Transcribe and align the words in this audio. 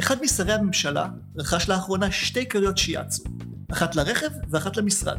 אחד 0.00 0.22
משרי 0.22 0.52
הממשלה 0.52 1.08
רכש 1.36 1.68
לאחרונה 1.68 2.10
שתי 2.10 2.46
כריות 2.46 2.78
שיאצו, 2.78 3.24
אחת 3.72 3.96
לרכב 3.96 4.28
ואחת 4.50 4.76
למשרד. 4.76 5.18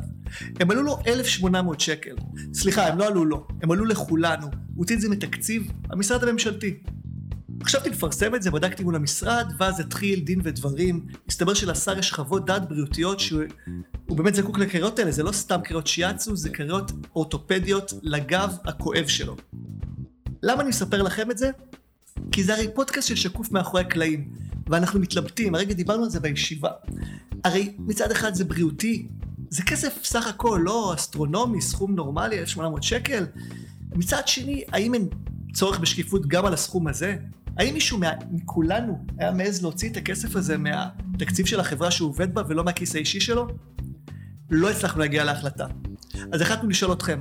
הם 0.60 0.72
עלו 0.72 0.84
לו 0.84 0.98
1,800 1.08 1.80
שקל. 1.80 2.16
סליחה, 2.54 2.88
הם 2.88 2.98
לא 2.98 3.08
עלו 3.08 3.26
לו, 3.26 3.48
הם 3.62 3.72
עלו 3.72 3.86
לכולנו. 3.86 4.46
הוא 4.46 4.52
הוציא 4.76 4.96
את 4.96 5.02
זה 5.02 5.10
מתקציב 5.10 5.72
המשרד 5.90 6.24
הממשלתי. 6.24 6.78
חשבתי 7.64 7.90
לפרסם 7.90 8.36
את 8.36 8.42
זה, 8.42 8.52
בדקתי 8.52 8.84
מול 8.84 8.96
המשרד, 8.96 9.54
ואז 9.60 9.80
התחיל 9.80 10.20
דין 10.20 10.42
ודברים. 10.44 11.06
הסתבר 11.30 11.54
שלשר 11.54 12.00
יש 12.00 12.14
חוות 12.14 12.46
דעת 12.46 12.70
בריאותיות 12.70 13.20
שהוא 13.20 14.18
באמת 14.18 14.36
זקוק 14.36 14.60
לקריות 14.60 15.00
האלה, 15.00 15.12
זה 15.12 15.24
לא 15.24 15.32
סתם 15.32 15.62
קריות 15.64 15.88
שיאצו, 15.88 16.36
זה 16.36 16.50
קריות 16.50 16.92
אורתופדיות 17.16 17.94
לגב 18.04 18.58
הכואב 18.66 19.08
שלו. 19.08 19.36
למה 20.44 20.62
אני 20.62 20.70
מספר 20.70 21.02
לכם 21.02 21.32
את 21.32 21.38
זה? 21.38 21.50
כי 22.32 22.44
זה 22.44 22.54
הרי 22.54 22.68
פודקאסט 22.76 23.08
של 23.08 23.16
שקוף 23.16 23.52
מאחורי 23.52 23.82
הקלעים, 23.82 24.34
ואנחנו 24.70 25.00
מתלבטים, 25.00 25.56
הרגע 25.56 25.74
דיברנו 25.74 26.04
על 26.04 26.10
זה 26.10 26.20
בישיבה. 26.20 26.70
הרי 27.44 27.74
מצד 27.80 28.12
אחד 28.12 28.34
זה 28.34 28.46
בריאותי, 28.46 29.08
זה 29.50 29.64
כסף 29.64 30.04
סך 30.04 30.28
הכל 30.28 30.62
לא 30.64 30.94
אסטרונומי, 30.96 31.62
סכום 31.62 31.96
נורמלי, 31.96 32.40
1,800 32.40 32.84
שקל. 32.84 33.26
מצד 33.96 34.28
שני, 34.28 34.64
האם 34.72 34.94
אין 34.94 35.08
צורך 35.54 35.80
בשקיפות 35.80 36.28
גם 36.28 36.46
על 36.46 36.54
הסכום 36.54 36.88
הזה? 36.88 37.18
האם 37.58 37.74
מישהו 37.74 37.98
מה, 37.98 38.12
מכולנו 38.32 39.06
היה 39.18 39.32
מעז 39.32 39.62
להוציא 39.62 39.90
את 39.90 39.98
הכסף 39.98 40.36
הזה 40.36 40.58
מהתקציב 40.58 41.46
של 41.46 41.60
החברה 41.60 41.92
שהוא 41.92 42.10
עובד 42.10 42.34
בה 42.34 42.42
ולא 42.48 42.64
מהכיס 42.64 42.96
האישי 42.96 43.20
שלו? 43.20 43.48
לא 44.50 44.70
הצלחנו 44.70 45.00
להגיע 45.00 45.24
להחלטה. 45.24 45.68
אז 46.34 46.42
החלטנו 46.42 46.70
לשאול 46.70 46.94
אתכם. 46.94 47.20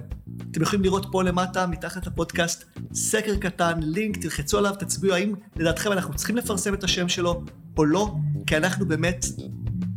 אתם 0.56 0.62
יכולים 0.62 0.84
לראות 0.84 1.06
פה 1.12 1.22
למטה, 1.22 1.66
מתחת 1.66 2.06
לפודקאסט, 2.06 2.64
סקר 2.94 3.36
קטן, 3.36 3.80
לינק, 3.82 4.16
תלחצו 4.16 4.58
עליו, 4.58 4.74
תצביעו 4.78 5.14
האם 5.14 5.34
לדעתכם 5.56 5.92
אנחנו 5.92 6.14
צריכים 6.14 6.36
לפרסם 6.36 6.74
את 6.74 6.84
השם 6.84 7.08
שלו 7.08 7.42
או 7.76 7.84
לא, 7.84 8.14
כי 8.46 8.56
אנחנו 8.56 8.86
באמת 8.86 9.26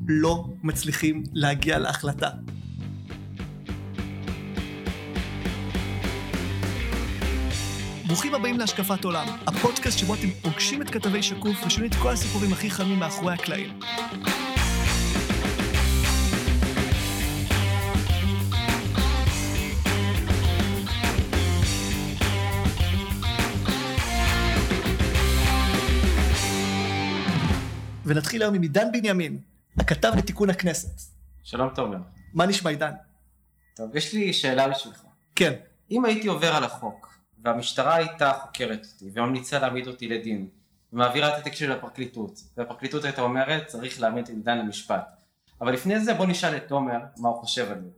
לא 0.07 0.45
מצליחים 0.63 1.23
להגיע 1.33 1.79
להחלטה. 1.79 2.29
ברוכים 8.07 8.35
הבאים 8.35 8.59
להשקפת 8.59 9.05
עולם, 9.05 9.27
הפודקאסט 9.47 9.99
שבו 9.99 10.13
אתם 10.13 10.29
פוגשים 10.41 10.81
את 10.81 10.89
כתבי 10.89 11.23
שקוף 11.23 11.63
ושומעים 11.65 11.91
את 11.91 11.97
כל 12.01 12.09
הסיפורים 12.09 12.53
הכי 12.53 12.69
חמים 12.69 12.99
מאחורי 12.99 13.33
הקלעים. 13.33 13.79
ונתחיל 28.09 28.41
היום 28.41 28.55
עם 28.55 28.61
עידן 28.61 28.91
בנימין, 28.91 29.39
הכתב 29.77 30.11
לתיקון 30.17 30.49
הכנסת. 30.49 31.01
שלום 31.43 31.69
תומר. 31.75 31.97
מה 32.33 32.45
נשמע 32.45 32.69
עידן? 32.69 32.91
טוב, 33.75 33.95
יש 33.95 34.13
לי 34.13 34.33
שאלה 34.33 34.67
בשבילך. 34.67 35.01
כן. 35.35 35.53
אם 35.91 36.05
הייתי 36.05 36.27
עובר 36.27 36.55
על 36.55 36.63
החוק, 36.63 37.19
והמשטרה 37.43 37.95
הייתה 37.95 38.33
חוקרת 38.41 38.87
אותי, 38.93 39.11
וממליצה 39.13 39.59
להעמיד 39.59 39.87
אותי 39.87 40.07
לדין, 40.07 40.47
ומעבירה 40.93 41.33
את 41.33 41.39
התיק 41.39 41.53
שלי 41.53 41.67
לפרקליטות, 41.67 42.43
והפרקליטות 42.57 43.03
הייתה 43.03 43.21
אומרת, 43.21 43.67
צריך 43.67 44.01
להעמיד 44.01 44.23
את 44.23 44.29
עידן 44.29 44.57
למשפט. 44.57 45.11
אבל 45.61 45.73
לפני 45.73 45.99
זה 45.99 46.13
בוא 46.13 46.25
נשאל 46.25 46.57
את 46.57 46.67
תומר 46.67 46.99
מה 47.17 47.29
הוא 47.29 47.41
חושב 47.41 47.71
על 47.71 47.81
זה. 47.81 47.89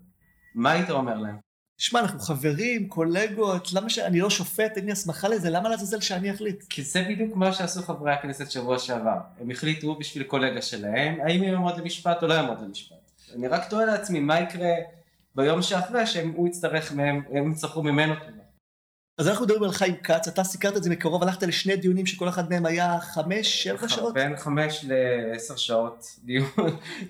מה 0.56 0.72
היית 0.72 0.90
אומר 0.90 1.18
להם? 1.18 1.38
שמע, 1.82 2.00
אנחנו 2.00 2.20
חברים, 2.20 2.88
קולגות, 2.88 3.74
למה 3.74 3.90
ש... 3.90 4.00
אני 4.00 4.20
לא 4.20 4.30
שופט, 4.30 4.78
אין 4.78 4.86
לי 4.86 4.92
הסמכה 4.92 5.28
לזה, 5.28 5.50
למה 5.50 5.70
לעזאזל 5.70 6.00
שאני 6.00 6.32
אחליט? 6.32 6.64
כי 6.70 6.84
זה 6.84 7.06
בדיוק 7.10 7.36
מה 7.36 7.54
שעשו 7.54 7.82
חברי 7.82 8.14
הכנסת 8.14 8.52
שבוע 8.52 8.80
שעבר. 8.80 9.18
הם 9.40 9.52
החליטו 9.52 9.96
בשביל 9.96 10.24
קולגה 10.24 10.62
שלהם, 10.62 11.18
האם 11.22 11.44
הם 11.44 11.54
יעמוד 11.54 11.78
למשפט 11.78 12.24
או 12.24 12.28
לא 12.28 12.34
יעמוד 12.34 12.62
למשפט. 12.62 12.96
אני 13.36 13.48
רק 13.48 13.70
תוהה 13.70 13.86
לעצמי, 13.86 14.20
מה 14.20 14.40
יקרה 14.40 14.74
ביום 15.36 15.62
שאחרי 15.62 16.08
שהוא 16.08 16.48
יצטרך 16.48 16.91
מהם, 16.91 17.22
הם 17.31 17.52
יצטרכו 17.52 17.84
ממנו 17.84 18.16
תודה. 18.16 18.41
אז 19.17 19.27
אנחנו 19.27 19.45
מדברים 19.45 19.63
על 19.63 19.72
חיים 19.72 19.95
כץ, 19.95 20.27
אתה 20.27 20.44
סיקרת 20.44 20.77
את 20.77 20.83
זה 20.83 20.89
מקרוב, 20.89 21.23
הלכת 21.23 21.44
לשני 21.44 21.75
דיונים 21.75 22.05
שכל 22.05 22.29
אחד 22.29 22.49
מהם 22.49 22.66
היה 22.66 22.99
חמש, 22.99 23.63
שבע 23.63 23.89
שעות? 23.89 24.13
בין 24.13 24.38
חמש 24.38 24.85
לעשר 24.88 25.55
שעות, 25.55 26.19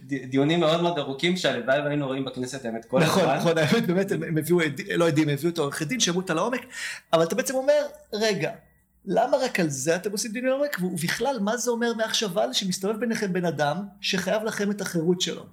דיונים 0.04 0.60
מאוד 0.60 0.82
מאוד 0.82 1.00
ארוכים 1.00 1.38
שהלוואי 1.38 1.80
והיינו 1.80 2.08
רואים 2.08 2.26
בכנסת 2.26 2.66
האמת 2.66 2.86
כל 2.86 3.00
נכון, 3.00 3.24
הזמן. 3.24 3.38
נכון, 3.38 3.52
נכון, 3.52 3.78
האמת 3.78 3.88
באמת 3.88 4.12
הם 4.12 4.38
הביאו, 4.38 4.60
לא 4.96 5.08
עדים, 5.08 5.30
הם 5.30 5.34
הביאו 5.34 5.54
את 5.54 5.58
העורכי 5.58 5.86
דין, 5.86 6.00
שמעו 6.00 6.18
אותה 6.18 6.34
לעומק, 6.34 6.66
אבל 7.14 7.24
אתה 7.24 7.36
בעצם 7.36 7.56
אומר, 7.56 7.86
רגע, 8.14 8.52
למה 9.06 9.38
רק 9.38 9.60
על 9.60 9.70
זה 9.70 9.96
אתם 9.96 10.12
עושים 10.12 10.32
דיון 10.32 10.48
עומק? 10.48 10.78
ובכלל, 10.82 11.40
מה 11.40 11.58
זה 11.58 11.72
אומר 11.72 11.94
מעכשיו 11.94 12.40
הלאה 12.40 12.54
שמסתובב 12.54 13.00
ביניכם 13.00 13.34
בן 13.34 13.46
אדם 13.46 13.86
שחייב 14.02 14.44
לכם 14.44 14.72
את 14.72 14.82
החירות 14.82 15.22
שלו? 15.22 15.46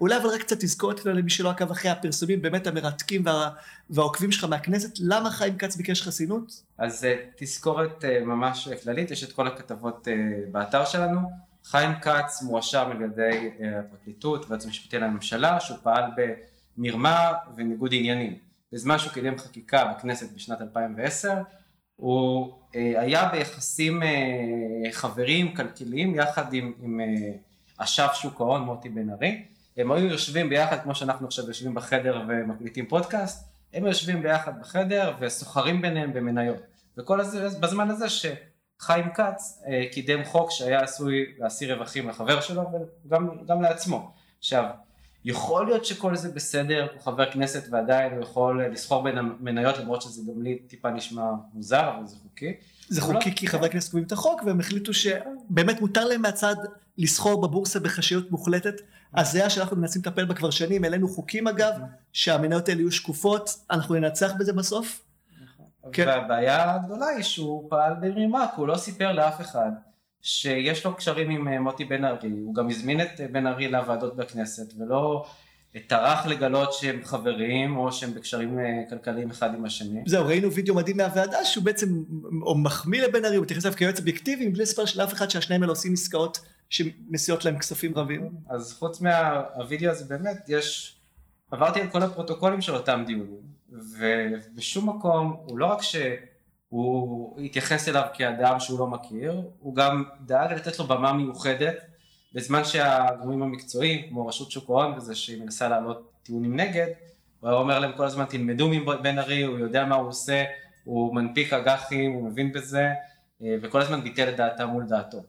אולי 0.00 0.16
אבל 0.16 0.26
רק 0.26 0.40
קצת 0.40 0.60
תזכורת 0.60 1.04
למי 1.04 1.30
שלא 1.30 1.50
עקב 1.50 1.70
אחרי 1.70 1.90
הפרסומים 1.90 2.42
באמת 2.42 2.66
המרתקים 2.66 3.26
וה... 3.26 3.50
והעוקבים 3.90 4.32
שלך 4.32 4.44
מהכנסת, 4.44 4.90
למה 5.00 5.30
חיים 5.30 5.58
כץ 5.58 5.76
ביקש 5.76 6.02
חסינות? 6.02 6.62
אז 6.78 7.04
אה, 7.04 7.16
תזכורת 7.36 8.04
אה, 8.04 8.24
ממש 8.24 8.68
כללית, 8.82 9.10
יש 9.10 9.24
את 9.24 9.32
כל 9.32 9.46
הכתבות 9.46 10.08
אה, 10.08 10.14
באתר 10.50 10.84
שלנו. 10.84 11.20
חיים 11.64 11.90
כץ 12.02 12.42
מואשם 12.42 12.90
על 12.90 13.02
ידי 13.02 13.50
הפרקליטות 13.78 14.44
והיועץ 14.44 14.64
המשפטי 14.64 14.98
לממשלה 14.98 15.60
שהוא 15.60 15.78
פעל 15.82 16.04
במרמה 16.76 17.32
וניגוד 17.56 17.90
עניינים. 17.94 18.38
בזמן 18.72 18.98
שהוא 18.98 19.12
קידם 19.12 19.38
חקיקה 19.38 19.84
בכנסת 19.84 20.32
בשנת 20.32 20.60
2010 20.60 21.34
הוא 22.02 22.52
אה, 22.74 23.00
היה 23.00 23.28
ביחסים 23.28 24.02
אה, 24.02 24.92
חברים 24.92 25.54
כלכליים 25.54 26.14
יחד 26.14 26.54
עם, 26.54 26.72
עם 26.82 27.00
אה, 27.00 27.06
אשף 27.78 28.12
שוק 28.14 28.40
ההון 28.40 28.62
מוטי 28.62 28.88
בן 28.88 29.10
ארי. 29.10 29.42
הם 29.76 29.92
היו 29.92 30.06
יושבים 30.06 30.48
ביחד 30.48 30.82
כמו 30.82 30.94
שאנחנו 30.94 31.26
עכשיו 31.26 31.48
יושבים 31.48 31.74
בחדר 31.74 32.22
ומקליטים 32.28 32.86
פודקאסט, 32.86 33.48
הם 33.74 33.86
יושבים 33.86 34.22
ביחד 34.22 34.60
בחדר 34.60 35.14
וסוחרים 35.20 35.82
ביניהם 35.82 36.12
במניות. 36.12 36.56
וכל 36.98 37.20
הזה, 37.20 37.48
בזמן 37.60 37.90
הזה 37.90 38.06
שחיים 38.08 39.10
כץ 39.14 39.62
קידם 39.92 40.24
חוק 40.24 40.50
שהיה 40.50 40.80
עשוי 40.80 41.24
להשיא 41.38 41.74
רווחים 41.74 42.08
לחבר 42.08 42.40
שלו 42.40 42.62
וגם 43.06 43.62
לעצמו. 43.62 44.12
עכשיו, 44.38 44.64
יכול 45.24 45.66
להיות 45.66 45.84
שכל 45.84 46.16
זה 46.16 46.28
בסדר, 46.28 46.86
הוא 46.94 47.02
חבר 47.02 47.30
כנסת 47.30 47.68
ועדיין 47.70 48.12
הוא 48.12 48.22
יכול 48.22 48.66
לסחור 48.66 49.02
בין 49.02 49.18
המניות 49.18 49.78
למרות 49.78 50.02
שזה 50.02 50.22
גם 50.32 50.42
לי 50.42 50.58
טיפה 50.58 50.90
נשמע 50.90 51.30
מוזר 51.54 51.90
אבל 51.96 52.06
זה 52.06 52.16
חוקי. 52.22 52.54
זה 52.88 53.00
חוקי 53.00 53.30
לא... 53.30 53.36
כי 53.36 53.46
חברי 53.46 53.70
כנסת 53.70 53.90
קובעים 53.90 54.06
את 54.06 54.12
החוק 54.12 54.42
והם 54.46 54.60
החליטו 54.60 54.94
שבאמת 54.94 55.80
מותר 55.80 56.04
להם 56.04 56.22
מהצד 56.22 56.54
לסחור 56.98 57.40
בבורסה 57.40 57.80
בחשאיות 57.80 58.30
מוחלטת. 58.30 58.74
הזיה 59.14 59.50
שאנחנו 59.50 59.76
מנסים 59.76 60.02
לטפל 60.02 60.24
בה 60.24 60.34
כבר 60.34 60.50
שנים, 60.50 60.84
העלינו 60.84 61.08
חוקים 61.08 61.48
אגב, 61.48 61.72
שהמניות 62.12 62.68
האלה 62.68 62.80
יהיו 62.80 62.92
שקופות, 62.92 63.50
אנחנו 63.70 63.94
ננצח 63.94 64.32
בזה 64.38 64.52
בסוף. 64.52 65.00
נכון. 65.44 65.66
כן. 65.92 66.06
והבעיה 66.06 66.74
הגדולה 66.74 67.06
היא 67.06 67.22
שהוא 67.22 67.70
פעל 67.70 67.94
במרימה, 68.00 68.46
כי 68.54 68.60
הוא 68.60 68.68
לא 68.68 68.76
סיפר 68.76 69.12
לאף 69.12 69.40
אחד. 69.40 69.70
שיש 70.22 70.84
לו 70.84 70.96
קשרים 70.96 71.30
עם 71.30 71.48
אה, 71.48 71.60
מוטי 71.60 71.84
בן 71.84 72.04
ארי, 72.04 72.30
הוא 72.30 72.54
גם 72.54 72.68
הזמין 72.68 73.00
את 73.00 73.20
אה, 73.20 73.26
בן 73.28 73.46
ארי 73.46 73.68
לוועדות 73.68 74.16
בכנסת 74.16 74.72
ולא 74.78 75.24
טרח 75.86 76.26
לגלות 76.26 76.72
שהם 76.72 77.00
חברים 77.04 77.76
או 77.76 77.92
שהם 77.92 78.14
בקשרים 78.14 78.58
אה, 78.58 78.64
כלכליים 78.90 79.30
אחד 79.30 79.54
עם 79.54 79.64
השני. 79.64 80.00
זהו, 80.06 80.26
ראינו 80.26 80.52
וידאו 80.52 80.74
מדהים 80.74 80.96
מהוועדה 80.96 81.44
שהוא 81.44 81.64
בעצם 81.64 82.02
או 82.42 82.58
מחמיא 82.58 83.02
לבן 83.02 83.24
ארי, 83.24 83.36
הוא 83.36 83.42
מתייחס 83.42 83.66
אליו 83.66 83.76
כיועץ 83.76 83.98
אובייקטיבי 83.98 84.48
מבלי 84.48 84.62
לספר 84.62 84.84
של 84.86 85.00
אף 85.00 85.12
אחד 85.12 85.30
שהשניים 85.30 85.62
האלה 85.62 85.72
עושים 85.72 85.92
עסקאות 85.92 86.40
שמסיעות 86.70 87.44
להם 87.44 87.58
כספים 87.58 87.98
רבים. 87.98 88.30
אז 88.48 88.72
חוץ 88.72 89.00
מהווידאו 89.00 89.90
הזה 89.90 90.04
באמת 90.04 90.48
יש, 90.48 90.96
עברתי 91.50 91.80
על 91.80 91.88
כל 91.88 92.02
הפרוטוקולים 92.02 92.60
של 92.60 92.74
אותם 92.74 93.02
דיונים 93.06 93.40
ובשום 93.70 94.88
מקום 94.88 95.36
הוא 95.46 95.58
לא 95.58 95.66
רק 95.66 95.82
ש... 95.82 95.96
הוא 96.72 97.40
התייחס 97.40 97.88
אליו 97.88 98.02
כאדם 98.14 98.60
שהוא 98.60 98.78
לא 98.78 98.86
מכיר, 98.86 99.42
הוא 99.60 99.74
גם 99.74 100.04
דאג 100.20 100.52
לתת 100.52 100.78
לו 100.78 100.86
במה 100.86 101.12
מיוחדת 101.12 101.74
בזמן 102.34 102.64
שהגורמים 102.64 103.42
המקצועיים 103.42 104.08
כמו 104.08 104.26
רשות 104.26 104.50
שוק 104.50 104.70
ההון 104.70 104.92
וזה 104.96 105.14
שהיא 105.14 105.42
מנסה 105.42 105.68
להעלות 105.68 106.12
טיעונים 106.22 106.60
נגד, 106.60 106.86
הוא 107.40 107.50
היה 107.50 107.58
אומר 107.58 107.78
להם 107.78 107.92
כל 107.96 108.04
הזמן 108.04 108.24
תלמדו 108.24 108.68
מבן 108.68 109.18
ארי, 109.18 109.42
הוא 109.42 109.58
יודע 109.58 109.84
מה 109.84 109.94
הוא 109.94 110.08
עושה, 110.08 110.44
הוא 110.84 111.14
מנפיק 111.14 111.52
אג"חים, 111.52 112.12
הוא 112.12 112.24
מבין 112.30 112.52
בזה 112.52 112.88
וכל 113.62 113.80
הזמן 113.80 114.02
ביטל 114.02 114.28
את 114.28 114.36
דעתם 114.36 114.66
מול 114.68 114.84
דעתו. 114.88 115.22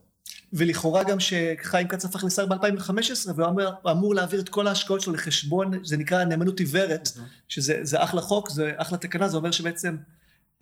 ולכאורה 0.54 1.04
גם 1.04 1.18
שחיים 1.20 1.88
כץ 1.88 2.06
הפך 2.06 2.24
לשר 2.24 2.46
ב-2015 2.46 3.32
והוא 3.36 3.50
אמור, 3.50 3.92
אמור 3.92 4.16
להעביר 4.16 4.40
את 4.40 4.50
כל 4.50 4.68
ההשקעות 4.68 5.02
שלו 5.02 5.14
לחשבון, 5.14 5.72
זה 5.84 5.98
נקרא 5.98 6.24
נאמנות 6.24 6.60
עיוורת, 6.60 7.10
שזה 7.48 8.04
אחלה 8.04 8.22
חוק, 8.22 8.50
זה 8.50 8.72
אחלה 8.78 8.98
תקנה, 8.98 9.28
זה 9.28 9.38
אומר 9.38 9.52
שבעצם 9.52 9.96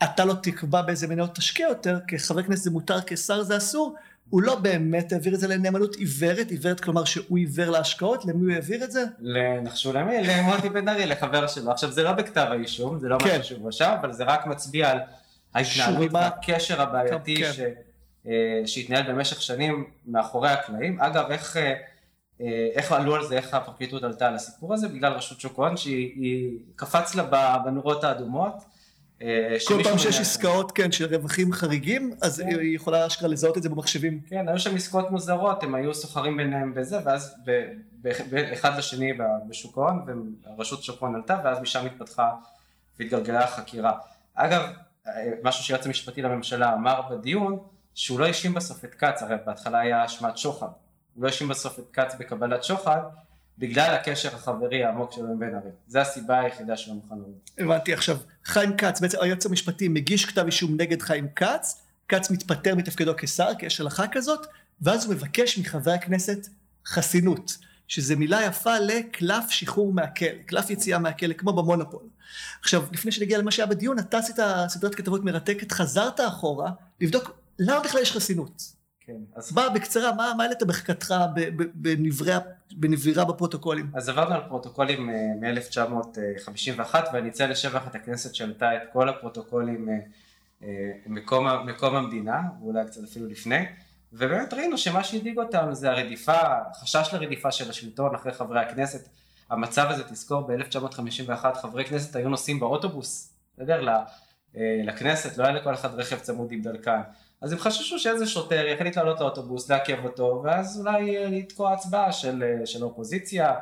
אתה 0.04 0.26
לא 0.26 0.34
תקבע 0.34 0.82
באיזה 0.82 1.08
מניות 1.08 1.36
תשקיע 1.36 1.68
יותר, 1.68 2.00
כחבר 2.08 2.44
כנסת 2.44 2.64
זה 2.64 2.72
מותר, 2.72 3.02
כשר 3.02 3.44
זה 3.44 3.58
אסור, 3.58 3.96
הוא 4.30 4.42
לא 4.42 4.56
באמת 4.56 5.12
העביר 5.12 5.34
את 5.34 5.40
זה 5.40 5.48
לנאמנות 5.48 5.96
עיוורת, 5.96 6.52
עיוורת 6.52 6.80
כלומר 6.80 7.06
שהוא 7.06 7.38
עיוור 7.38 7.70
להשקעות, 7.70 8.26
למי 8.26 8.46
הוא 8.46 8.54
העביר 8.54 8.84
את 8.84 8.92
זה? 8.92 9.04
לנחשו 9.20 9.94
למי? 9.94 10.24
למוטי 10.24 10.70
בן 10.70 10.90
ארי, 10.90 11.06
לחבר 11.06 11.48
שלו. 11.48 11.72
עכשיו 11.72 11.92
זה 11.92 12.04
לא 12.04 12.12
בכתב 12.12 12.48
האישום, 12.52 13.00
זה 13.00 13.08
לא 13.08 13.18
כן. 13.20 13.40
משהו 13.40 13.44
שהוא 13.44 13.68
רשם, 13.68 13.96
אבל 14.02 14.14
זה 14.14 14.24
רק 14.24 14.48
מצביע 14.48 14.90
על 14.90 15.00
ההתנהלות 15.54 16.14
והקשר 16.14 16.82
הבעייתי 16.82 17.36
כן. 17.36 17.52
שהתנהל 18.66 19.12
במשך 19.12 19.42
שנים 19.42 19.86
מאחורי 20.08 20.50
הקלעים. 20.50 21.02
אגב, 21.02 21.32
איך, 21.32 21.58
איך 22.76 22.92
עלו 22.92 23.16
על 23.16 23.28
זה, 23.28 23.38
איך 23.38 23.54
הפרקליטות 23.54 24.04
עלתה 24.04 24.28
על 24.28 24.36
הסיפור 24.36 24.74
הזה? 24.74 24.88
בגלל 24.88 25.14
רשות 25.14 25.40
שוק 25.40 25.60
ההון, 25.60 25.78
שהיא 25.78 26.60
קפץ 26.76 27.16
לה 27.16 27.58
בנורות 27.66 28.04
האדומות. 28.04 28.64
אה, 29.22 29.58
כל 29.68 29.84
פעם 29.84 29.98
שיש 29.98 30.20
עסקאות, 30.20 30.72
כן, 30.72 30.92
של 30.92 31.16
רווחים 31.16 31.54
חריגים, 31.54 32.14
אז 32.22 32.40
כן. 32.40 32.60
היא 32.60 32.76
יכולה 32.76 33.08
אשכרה 33.08 33.28
לזהות 33.30 33.58
את 33.58 33.64
זה 33.64 33.70
במחשבים. 33.70 34.22
כן, 34.28 34.50
היו 34.50 34.60
שם 34.60 34.76
עסקאות 34.76 35.12
מוזרות, 35.12 35.64
הם 35.64 35.76
היו 35.76 35.94
סוחרים 35.94 36.38
ביניהם 36.38 36.74
בזה, 36.74 36.98
ואז 37.06 37.36
אחד 38.54 38.78
לשני 38.78 39.14
בשוק 39.50 39.78
ההון, 39.78 40.06
והרשות 40.46 40.84
שוק 40.84 41.04
ההון 41.04 41.16
עלתה, 41.16 41.38
ואז 41.44 41.60
משם 41.60 41.86
התפתחה 41.86 42.32
והתגלגלה 43.00 43.44
החקירה. 43.44 43.92
אגב, 44.36 44.62
אה, 45.08 45.14
משהו 45.44 45.64
שהיועץ 45.64 45.86
המשפטי 45.86 46.22
לממשלה 46.22 46.74
אמר 46.74 47.02
בדיון, 47.10 47.60
שהוא 47.96 48.20
לא 48.20 48.26
האשים 48.26 48.54
בסוף 48.54 48.86
את 48.86 48.96
כץ, 48.96 49.24
הרי 49.24 49.36
בהתחלה 49.46 49.80
היה 49.80 50.06
אשמת 50.06 50.38
שוחד. 50.38 50.68
הוא 51.16 51.24
לא 51.24 51.28
האשים 51.28 51.48
בסוף 51.48 51.80
את 51.80 51.86
כץ 51.94 52.16
בקבלת 52.20 52.64
שוחד, 52.64 53.02
בגלל 53.62 53.96
הקשר 53.96 54.36
החברי 54.36 54.84
העמוק 54.84 55.12
שלו 55.12 55.28
עם 55.28 55.40
בן 55.40 55.56
ארי. 55.56 55.70
זו 55.88 56.00
הסיבה 56.00 56.40
היחידה 56.40 56.78
שלו 56.78 56.94
מוכן 56.94 57.16
להוריד. 57.16 57.36
הבנתי. 57.58 57.94
עכשיו, 57.94 58.18
חיים 58.46 58.78
כץ, 58.78 59.02
בעצם 59.02 59.18
היועץ 59.22 59.46
המשפטי 59.46 59.88
מגיש 59.88 60.26
כתב 60.26 60.46
אישום 60.46 60.82
נגד 60.82 61.02
חיים 61.02 61.28
כץ, 61.36 61.82
כץ 62.08 62.32
מתפטר 62.32 62.76
מתפקידו 62.76 63.14
כשר, 63.18 63.50
כי 63.60 63.66
יש 63.66 63.82
הלכה 63.82 64.08
כזאת, 64.08 64.48
ואז 64.82 65.06
הוא 65.06 65.14
מבקש 65.14 65.60
מחברי 65.60 65.94
הכנסת 65.94 66.48
חסינות, 66.86 67.58
שזה 67.88 68.16
מילה 68.16 68.46
יפה 68.46 68.80
לקלף 68.80 69.50
שחרור 69.50 69.94
מהכלא, 69.94 70.30
קלף 70.46 70.70
יציאה 70.70 71.00
מהכלא, 71.00 71.34
כמו 71.34 71.54
במונופול. 71.54 72.04
עכשיו, 72.62 72.84
לפני 72.92 73.12
שנגיע 73.12 73.38
למה 73.38 73.52
שהיה 73.52 73.68
בדיון, 73.68 74.00
אתה 74.00 74.18
עשית 74.18 74.36
סדרת 74.68 74.96
כתבות 74.96 75.24
מרתקת, 75.24 75.72
חזרת 75.72 76.20
אחורה, 76.20 76.72
לבדוק 77.02 77.32
למה 77.60 77.80
בכלל 77.80 78.02
יש 78.02 78.12
חסינות. 78.12 78.64
כן. 79.00 79.14
אז 79.36 79.52
בא 79.52 79.70
בקצרה, 79.70 80.14
מה, 80.14 80.34
העלית 80.40 80.64
בחכתך 80.64 81.14
בנבירה 82.74 83.26
בפרוטוקולים? 83.26 83.92
אז 83.94 84.10
עברנו 84.10 84.36
על 84.36 84.42
פרוטוקולים 84.48 85.10
אה, 85.10 85.16
מ-1951 85.42 86.96
ואני 87.14 87.30
אציע 87.30 87.48
לשבח 87.48 87.88
את 87.88 87.96
הכנסת 87.96 88.36
שהעלתה 88.36 88.76
את 88.76 88.82
כל 88.94 89.10
הפרוטוקולים 89.10 89.90
אה, 89.90 89.96
אה, 90.64 90.92
מקום, 91.06 91.48
מקום 91.66 91.96
המדינה, 91.96 92.42
ואולי 92.62 92.86
קצת 92.86 93.02
אפילו 93.04 93.28
לפני, 93.28 93.66
ובאמת 94.14 94.54
ראינו 94.54 94.78
שמה 94.78 95.04
שהדאיג 95.04 95.38
אותם 95.38 95.68
זה 95.72 95.92
הרדיפה, 95.92 96.38
חשש 96.82 97.10
לרדיפה 97.14 97.52
של 97.52 97.70
השלטון 97.70 98.16
אחרי 98.16 98.34
חברי 98.34 98.60
הכנסת. 98.60 99.10
המצב 99.50 99.88
הזה, 99.90 100.04
תזכור, 100.04 100.42
ב-1951 100.42 101.46
חברי 101.62 101.86
כנסת 101.86 102.16
היו 102.16 102.30
נוסעים 102.30 102.60
באוטובוס, 102.60 103.34
בסדר? 103.54 103.88
לכנסת, 104.84 105.38
לא 105.38 105.44
היה 105.44 105.54
לכל 105.54 105.74
אחד 105.74 105.94
רכב 106.00 106.20
צמוד 106.20 106.52
עם 106.52 106.62
דלקן. 106.62 107.02
אז 107.42 107.52
הם 107.52 107.60
חששו 107.60 108.00
שאיזה 108.00 108.28
שוטר 108.28 108.66
יחליט 108.66 108.98
לעלות 108.98 109.20
לאוטובוס, 109.20 109.70
לעכב 109.70 110.06
אותו, 110.06 110.42
ואז 110.46 110.80
אולי 110.80 111.18
אה, 111.18 111.30
לתקוע 111.30 111.74
הצבעה 111.74 112.12
של, 112.12 112.44
אה, 112.44 112.66
של 112.66 112.82
האופוזיציה, 112.82 113.54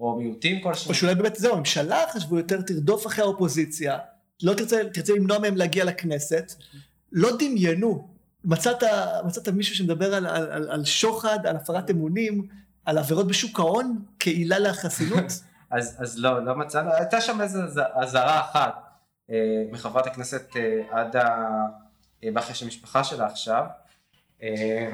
או 0.00 0.16
מיעוטים 0.16 0.62
כלשהו. 0.62 0.88
או 0.88 0.94
שאולי 0.94 1.14
באמת 1.14 1.36
זהו, 1.36 1.54
הממשלה 1.54 2.04
חשבו 2.12 2.38
יותר 2.38 2.60
תרדוף 2.60 3.06
אחרי 3.06 3.24
האופוזיציה, 3.24 3.98
לא 4.42 4.54
תרצה, 4.54 4.80
תרצה 4.92 5.12
למנוע 5.14 5.38
מהם 5.38 5.56
להגיע 5.56 5.84
לכנסת, 5.84 6.52
לא 7.12 7.28
דמיינו, 7.38 8.08
מצאת, 8.44 8.82
מצאת 9.24 9.48
מישהו 9.48 9.74
שמדבר 9.74 10.14
על, 10.14 10.26
על, 10.26 10.50
על, 10.50 10.70
על 10.70 10.84
שוחד, 10.84 11.46
על 11.46 11.56
הפרת 11.56 11.90
אמונים, 11.90 12.48
על 12.84 12.98
עבירות 12.98 13.26
בשוק 13.26 13.60
ההון 13.60 14.04
כעילה 14.18 14.58
לחסינות? 14.58 15.24
אז, 15.70 15.96
אז 15.98 16.18
לא, 16.18 16.44
לא 16.44 16.56
מצאנו, 16.56 16.92
הייתה 16.92 17.20
שם 17.20 17.40
איזו 17.40 17.60
אזהרה 17.94 18.40
אחת 18.40 18.74
אה, 19.30 19.36
מחברת 19.72 20.06
הכנסת 20.06 20.56
עדה 20.90 21.44
באחרי 22.22 22.54
של 22.54 22.64
המשפחה 22.64 23.04
שלה 23.04 23.26
עכשיו. 23.26 23.64
אה, 24.42 24.90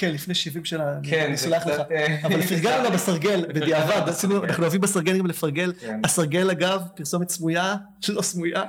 כן, 0.00 0.12
לפני 0.12 0.34
70 0.34 0.64
שנה, 0.64 0.84
כן, 1.02 1.24
אני 1.26 1.36
סולח 1.36 1.66
לך. 1.66 1.80
אה, 1.90 2.18
אבל 2.22 2.42
פרגלנו 2.48 2.84
לה 2.84 2.90
בסרגל, 2.90 3.44
בדיעבד, 3.48 4.02
אנחנו 4.44 4.64
אוהבים 4.64 4.80
בסרגל 4.80 5.18
גם 5.18 5.26
לפרגל. 5.26 5.72
כן. 5.80 6.00
הסרגל 6.04 6.50
אגב, 6.50 6.82
פרסומת 6.96 7.28
סמויה, 7.28 7.76
לא 8.08 8.22
סמויה, 8.22 8.62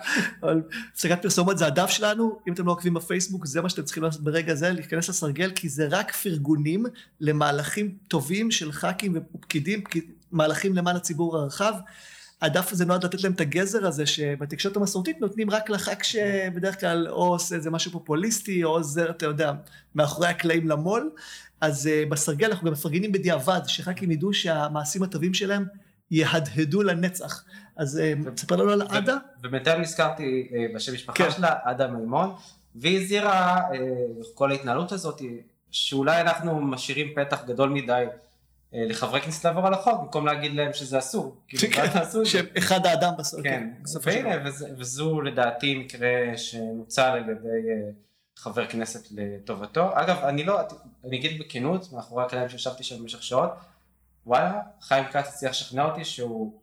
אבל 0.43 0.61
הפסקת 0.93 1.21
פרסומת 1.21 1.57
זה 1.57 1.67
הדף 1.67 1.89
שלנו, 1.89 2.39
אם 2.47 2.53
אתם 2.53 2.65
לא 2.65 2.71
עוקבים 2.71 2.93
בפייסבוק, 2.93 3.45
זה 3.45 3.61
מה 3.61 3.69
שאתם 3.69 3.83
צריכים 3.83 4.03
לעשות 4.03 4.21
ברגע 4.21 4.55
זה, 4.55 4.71
להיכנס 4.71 5.09
לסרגל, 5.09 5.51
כי 5.55 5.69
זה 5.69 5.88
רק 5.89 6.11
פרגונים 6.11 6.85
למהלכים 7.19 7.95
טובים 8.07 8.51
של 8.51 8.71
ח"כים 8.71 9.17
ופקידים, 9.35 9.83
מהלכים 10.31 10.75
למען 10.75 10.95
הציבור 10.95 11.38
הרחב. 11.38 11.73
הדף 12.41 12.71
הזה 12.71 12.85
נועד 12.85 13.05
לתת 13.05 13.23
להם 13.23 13.33
את 13.33 13.41
הגזר 13.41 13.88
הזה 13.88 14.05
שבתקשורת 14.05 14.77
המסורתית 14.77 15.21
נותנים 15.21 15.49
רק 15.49 15.69
לח"כ 15.69 16.03
שבדרך 16.03 16.79
כלל 16.79 17.07
או 17.09 17.27
עושה 17.27 17.55
איזה 17.55 17.71
משהו 17.71 17.91
פופוליסטי 17.91 18.63
או 18.63 18.69
עוזר, 18.69 19.09
אתה 19.09 19.25
יודע, 19.25 19.51
מאחורי 19.95 20.27
הקלעים 20.27 20.67
למו"ל. 20.67 21.11
אז 21.61 21.89
uh, 21.89 22.09
בסרגל 22.09 22.47
אנחנו 22.47 22.65
גם 22.65 22.73
מפרגנים 22.73 23.11
בדיעבד, 23.11 23.61
שח"כים 23.67 24.11
ידעו 24.11 24.33
שהמעשים 24.33 25.03
הטובים 25.03 25.33
שלהם 25.33 25.65
יהדהדו 26.11 26.83
לנצח. 26.83 27.43
אז 27.75 28.01
uh, 28.25 28.29
תספר 28.35 28.55
לנו 28.55 28.71
על 28.71 28.81
עדה. 28.81 29.17
ובינתיים 29.43 29.81
נזכרתי 29.81 30.49
uh, 30.51 30.75
בשם 30.75 30.93
משפחה 30.93 31.23
כן. 31.23 31.31
שלה, 31.31 31.55
עדה 31.63 31.88
מימון, 31.88 32.33
והיא 32.75 33.01
הזהירה 33.01 33.61
כל 34.33 34.51
ההתנהלות 34.51 34.91
הזאת, 34.91 35.21
שאולי 35.71 36.21
אנחנו 36.21 36.61
משאירים 36.61 37.07
פתח 37.15 37.43
גדול 37.47 37.69
מדי 37.69 37.91
אה, 37.91 38.05
לחברי 38.73 39.21
כנסת 39.21 39.45
לעבור 39.45 39.68
על 39.68 39.73
החוק 39.73 40.01
במקום 40.01 40.25
להגיד 40.25 40.56
להם 40.56 40.73
שזה 40.73 41.00
אסור. 41.00 41.35
כאילו, 41.47 41.63
שאחד 42.25 42.85
האדם 42.85 43.13
בסוף. 43.18 43.41
כן, 43.44 43.69
והנה, 44.03 44.50
וזו 44.77 45.21
לדעתי 45.21 45.75
מקרה 45.75 46.38
שנוצל 46.38 47.01
על 47.01 47.29
ידי 47.29 47.69
אה, 47.69 47.91
חבר 48.35 48.68
כנסת 48.68 49.07
לטובתו. 49.12 49.89
אגב, 49.94 50.18
אני 50.23 50.44
לא, 50.44 50.59
אני 51.07 51.18
אגיד 51.18 51.41
בכנות, 51.41 51.94
מאחורי 51.94 52.23
הקלעים 52.23 52.50
שישבתי 52.50 52.83
שם 52.83 53.00
במשך 53.00 53.23
שעות, 53.23 53.51
וואלה, 54.25 54.62
חיים 54.81 55.06
כץ 55.06 55.27
הצליח 55.27 55.51
לשכנע 55.51 55.85
אותי 55.85 56.01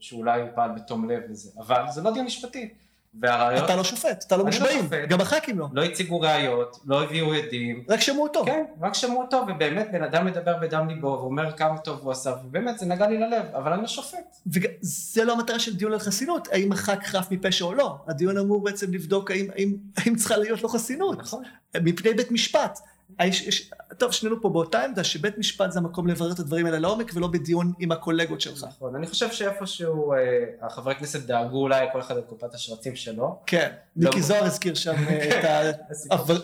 שאולי 0.00 0.40
הוא 0.40 0.48
פעל 0.54 0.70
בתום 0.70 1.10
לב 1.10 1.22
לזה, 1.30 1.50
אבל 1.58 1.82
זה 1.90 2.02
לא 2.02 2.12
דיון 2.12 2.26
משפטי. 2.26 2.74
והראיות... 3.20 3.64
אתה 3.64 3.76
לא 3.76 3.84
שופט, 3.84 4.24
אתה 4.26 4.36
לא 4.36 4.44
מושבעים, 4.44 4.88
לא 4.92 5.06
גם 5.06 5.20
הח"כים 5.20 5.58
לא. 5.58 5.66
לא 5.72 5.82
הציגו 5.82 6.20
ראיות, 6.20 6.78
לא 6.86 7.02
הביאו 7.02 7.32
עדים. 7.32 7.84
רק 7.88 8.00
שמעו 8.00 8.22
אותו. 8.22 8.44
כן, 8.44 8.64
רק 8.80 8.94
שמעו 8.94 9.22
אותו, 9.22 9.44
ובאמת 9.48 9.88
בן 9.92 10.02
אדם 10.02 10.26
מדבר 10.26 10.56
בדם 10.60 10.88
ליבו, 10.88 11.06
ואומר 11.06 11.56
כמה 11.56 11.78
טוב 11.78 12.00
הוא 12.02 12.12
עשה, 12.12 12.34
ובאמת 12.44 12.78
זה 12.78 12.86
נגע 12.86 13.08
לי 13.08 13.18
ללב, 13.18 13.46
אבל 13.54 13.72
אני 13.72 13.82
לא 13.82 13.88
שופט. 13.88 14.36
וזה 14.46 15.24
לא 15.24 15.32
המטרה 15.32 15.58
של 15.58 15.76
דיון 15.76 15.92
על 15.92 15.98
חסינות, 15.98 16.48
האם 16.52 16.72
הח"כ 16.72 17.06
חף 17.06 17.26
מפשע 17.30 17.64
או 17.64 17.74
לא. 17.74 17.96
הדיון 18.08 18.38
אמור 18.38 18.64
בעצם 18.64 18.92
לבדוק 18.92 19.30
האם, 19.30 19.46
האם, 19.54 19.76
האם 19.96 20.16
צריכה 20.16 20.36
להיות 20.36 20.62
לו 20.62 20.68
חסינות. 20.68 21.18
נכון. 21.18 21.42
מפני 21.82 22.14
בית 22.14 22.30
משפט. 22.30 22.78
יש, 23.24 23.42
יש, 23.42 23.70
טוב, 23.98 24.12
שנינו 24.12 24.42
פה 24.42 24.48
באותה 24.48 24.84
עמדה, 24.84 25.04
שבית 25.04 25.38
משפט 25.38 25.72
זה 25.72 25.78
המקום 25.78 26.06
לברר 26.06 26.32
את 26.32 26.38
הדברים 26.38 26.66
האלה 26.66 26.78
לעומק, 26.78 27.12
ולא 27.14 27.26
בדיון 27.26 27.72
עם 27.78 27.92
הקולגות 27.92 28.40
שלך. 28.40 28.64
נכון, 28.68 28.94
אני 28.94 29.06
חושב 29.06 29.32
שאיפשהו 29.32 30.12
אה, 30.12 30.18
החברי 30.60 30.94
כנסת 30.94 31.20
דאגו 31.20 31.56
אולי 31.56 31.86
כל 31.92 32.00
אחד 32.00 32.16
את 32.16 32.24
קופת 32.26 32.54
השרצים 32.54 32.96
שלו. 32.96 33.38
כן, 33.46 33.72
לא... 33.96 34.10
מיקי 34.10 34.22
זוהר 34.22 34.44
הזכיר 34.44 34.74
שם 34.74 34.94
אה, 35.08 35.40
את 35.40 35.44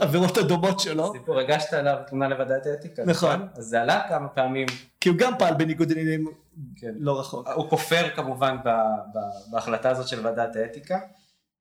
העבירות 0.00 0.36
הדומות 0.42 0.80
שלו. 0.80 1.12
סיפור, 1.12 1.40
הגשת 1.40 1.72
עליו 1.72 1.96
תלונה 2.06 2.28
לוועדת 2.28 2.66
האתיקה. 2.66 3.02
נכון. 3.06 3.32
נכון. 3.34 3.48
אז 3.54 3.64
זה 3.64 3.82
עלה 3.82 4.02
כמה 4.08 4.28
פעמים. 4.28 4.66
כי 5.00 5.08
הוא 5.08 5.18
גם 5.18 5.32
פעל 5.38 5.54
בניגוד 5.54 5.92
עניינים 5.92 6.26
כן. 6.76 6.94
לא 6.98 7.20
רחוק. 7.20 7.48
הוא 7.54 7.70
כופר 7.70 8.08
כמובן 8.16 8.56
בהחלטה 9.50 9.90
הזאת 9.90 10.08
של 10.08 10.26
ועדת 10.26 10.56
האתיקה. 10.56 10.98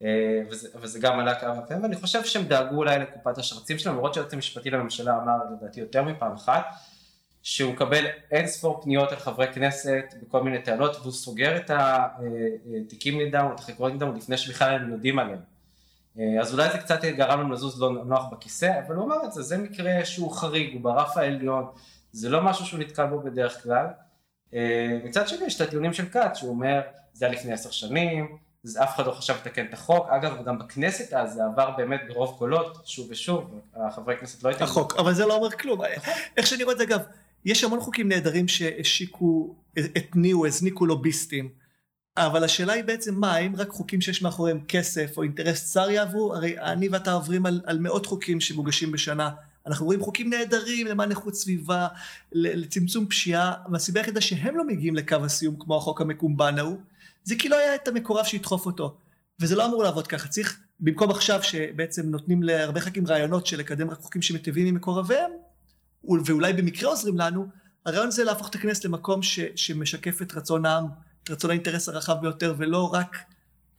אה, 0.04 0.42
וזה, 0.50 0.70
וזה 0.82 1.00
גם 1.00 1.20
עלה 1.20 1.40
כמה 1.40 1.62
פעמים, 1.62 1.84
ואני 1.84 1.96
חושב 1.96 2.26
שהם 2.26 2.44
דאגו 2.44 2.76
אולי 2.76 3.00
לקופת 3.00 3.38
השרצים 3.38 3.80
שלהם, 3.80 3.96
למרות 3.96 4.14
שהיועץ 4.14 4.34
המשפטי 4.34 4.70
לממשלה 4.70 5.18
אמר 5.18 5.38
לדעתי 5.52 5.80
יותר 5.80 6.04
מפעם 6.04 6.34
אחת, 6.34 6.66
שהוא 7.44 7.74
מקבל 7.74 8.06
אין 8.32 8.48
ספור 8.48 8.82
פניות 8.82 9.12
על 9.12 9.18
חברי 9.18 9.54
כנסת 9.54 10.14
בכל 10.22 10.44
מיני 10.44 10.62
טענות, 10.62 10.96
והוא 10.96 11.12
סוגר 11.12 11.58
את 11.58 11.72
התיקים 11.74 13.22
נגדם 13.22 13.46
או 13.46 13.54
את 13.54 13.60
החקירות 13.60 13.94
נגדם 13.94 14.16
לפני 14.16 14.38
שבכלל 14.38 14.76
הם 14.76 14.92
יודעים 14.92 15.20
עליהם. 15.20 15.40
אה, 16.20 16.42
אז 16.42 16.54
אולי 16.54 16.72
זה 16.72 16.78
קצת 16.78 17.06
גרם 17.06 17.40
לנו 17.40 17.54
לזוז 17.54 17.82
לא 17.82 17.92
נוח 18.06 18.26
בכיסא, 18.32 18.80
אבל 18.88 18.96
הוא 18.96 19.06
אמר 19.06 19.26
את 19.26 19.32
זה, 19.32 19.42
זה 19.42 19.58
מקרה 19.58 20.06
שהוא 20.06 20.32
חריג, 20.32 20.74
הוא 20.74 20.82
ברף 20.82 21.18
העליון, 21.18 21.66
זה 22.12 22.30
לא 22.30 22.42
משהו 22.42 22.66
שהוא 22.66 22.80
נתקל 22.80 23.06
בו 23.06 23.20
בדרך 23.20 23.64
כלל. 23.64 23.86
אה, 24.54 25.00
מצד 25.04 25.28
שני 25.28 25.46
יש 25.46 25.56
את 25.56 25.62
הטיעונים 25.62 25.94
של 25.94 26.10
כת, 26.10 26.32
שהוא 26.36 26.50
אומר, 26.50 26.82
זה 27.14 27.26
היה 27.26 27.34
לפני 27.34 27.54
עשר 27.54 27.72
שנים, 27.72 28.38
אז 28.66 28.78
אף 28.84 28.96
אחד 28.96 29.06
לא 29.06 29.12
חשב 29.12 29.34
לתקן 29.34 29.66
את 29.66 29.74
החוק, 29.74 30.08
אגב 30.10 30.46
גם 30.46 30.60
בכנסת 30.60 31.14
אז 31.14 31.34
זה 31.34 31.46
עבר 31.46 31.72
באמת 31.78 32.02
ברוב 32.08 32.36
קולות, 32.38 32.78
שוב 32.86 33.08
ושוב, 33.10 33.60
החברי 33.76 34.18
כנסת 34.18 34.44
לא 34.44 34.50
הייתם... 34.50 34.64
החוק, 34.64 34.96
אבל 35.00 35.14
זה 35.14 35.26
לא 35.26 35.36
אומר 35.36 35.52
כלום, 35.52 35.82
איך 36.38 36.48
שאני 36.48 36.64
רואה 36.64 36.74
את 36.74 36.78
זה 36.78 36.84
אגב, 36.84 37.02
יש 37.46 37.64
המון 37.64 37.80
חוקים 37.80 38.08
נהדרים 38.08 38.48
שהשיקו, 38.48 39.56
התניעו, 39.78 40.46
הזניקו 40.46 40.86
לוביסטים, 40.86 41.50
אבל 42.18 42.44
השאלה 42.44 42.74
היא 42.74 42.84
בעצם 42.84 43.16
מה, 43.16 43.36
האם 43.36 43.56
רק 43.56 43.70
חוקים 43.70 44.02
שיש 44.02 44.22
מאחוריהם 44.22 44.60
כסף 44.68 45.18
או 45.18 45.24
אינטרס 45.24 45.72
צר 45.72 45.90
יעברו? 45.90 46.36
הרי 46.36 46.60
אני 46.60 46.90
ואתה 46.90 47.14
עוברים 47.14 47.46
על, 47.46 47.62
על 47.66 47.80
מאות 47.80 48.06
חוקים 48.06 48.42
שמוגשים 48.42 48.92
בשנה, 48.92 49.30
אנחנו 49.68 49.86
רואים 49.86 50.02
חוקים 50.02 50.30
נהדרים 50.30 50.88
למען 50.88 51.10
איכות 51.12 51.36
סביבה, 51.36 51.88
לצמצום 52.32 53.08
פשיעה, 53.08 53.54
והסיבה 53.72 54.00
היחידה 54.00 54.22
שהם 54.22 54.58
לא 54.58 54.68
מגיעים 54.68 54.96
לקו 54.96 55.16
הסיום 55.16 55.56
כמו 55.60 55.78
החוק 55.78 56.02
המקומבן 56.02 56.60
ההוא, 56.60 56.78
זה 57.24 57.36
כי 57.40 57.50
לא 57.50 57.58
היה 57.58 57.76
את 57.76 57.88
המקורב 57.88 58.26
שידחוף 58.26 58.66
אותו. 58.66 58.98
וזה 59.40 59.56
לא 59.56 59.66
אמור 59.66 59.84
לעבוד 59.84 60.08
ככה, 60.08 60.28
צריך 60.28 60.60
במקום 60.80 61.10
עכשיו 61.10 61.44
שבעצם 61.44 62.10
נותנים 62.10 62.44
להרבה 62.44 62.82
ח"כים 62.82 63.08
רעיונות 63.08 63.46
של 63.46 63.60
לקדם 63.60 63.90
רק 63.90 64.00
חוקים 64.00 64.22
שמטיבים 64.22 64.68
עם 64.68 64.76
מקורביהם, 64.76 65.32
ואולי 66.26 66.54
במקרה 66.54 66.90
עוזרים 66.90 67.18
לנו, 67.18 67.48
הרעיון 67.86 68.12
זה 68.12 68.24
להפוך 68.24 68.50
את 68.50 68.56
הכנסת 68.56 68.86
למקום 68.86 69.24
ש, 69.24 69.40
שמשקף 69.56 70.22
את 70.22 70.34
רצון 70.34 70.66
העם, 70.66 70.86
את 71.24 71.30
רצון 71.30 71.50
האינטרס 71.50 71.90
הרחב 71.90 72.16
ביותר, 72.22 72.56
ולא 72.58 72.94
רק, 72.94 73.18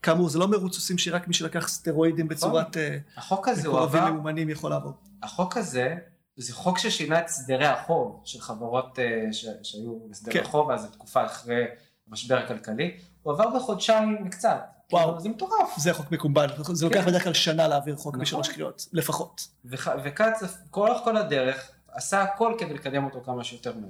כאמור, 0.01 0.29
זה 0.29 0.39
לא 0.39 0.47
מרוץ 0.47 0.75
סוסים 0.75 0.97
שרק 0.97 1.27
מי 1.27 1.33
שלקח 1.33 1.67
סטרואידים 1.67 2.27
בצורת 2.27 2.77
אה, 2.77 2.97
החוק 3.17 3.47
הזה 3.47 3.67
הוא 3.67 3.77
עבר... 3.77 3.85
מקורבים 3.87 4.13
ממומנים 4.13 4.49
יכול 4.49 4.69
לעבור. 4.69 4.93
החוק 5.23 5.57
הזה, 5.57 5.95
זה 6.37 6.53
חוק 6.53 6.77
ששינה 6.77 7.19
את 7.19 7.27
סדרי 7.27 7.65
החוב 7.65 8.21
של 8.25 8.41
חברות 8.41 8.99
אה, 8.99 9.33
ש, 9.33 9.45
שהיו 9.63 9.99
בסדרי 10.09 10.33
כן. 10.33 10.41
החוב, 10.41 10.71
אז 10.71 10.81
זו 10.81 10.87
תקופה 10.87 11.25
אחרי 11.25 11.63
המשבר 12.09 12.37
הכלכלי, 12.37 12.97
הוא 13.25 13.33
עבר 13.33 13.55
בחודשיים 13.55 14.23
וקצת. 14.27 14.59
וואו. 14.91 15.19
זה 15.19 15.29
מטורף. 15.29 15.77
זה 15.77 15.93
חוק 15.93 16.11
מקומבל, 16.11 16.47
זה 16.73 16.85
לוקח 16.85 16.99
כן. 16.99 17.05
בדרך 17.05 17.23
כלל 17.23 17.33
שנה 17.33 17.67
להעביר 17.67 17.95
חוק 17.95 18.13
נכון. 18.13 18.21
בשלוש 18.21 18.49
קריאות, 18.49 18.87
לפחות. 18.93 19.47
וכץ, 20.03 20.43
כל 20.71 20.89
כל 21.03 21.17
הדרך, 21.17 21.71
עשה 21.91 22.21
הכל 22.21 22.53
כדי 22.57 22.73
לקדם 22.73 23.05
אותו 23.05 23.21
כמה 23.25 23.43
שיותר 23.43 23.73
מהר. 23.75 23.89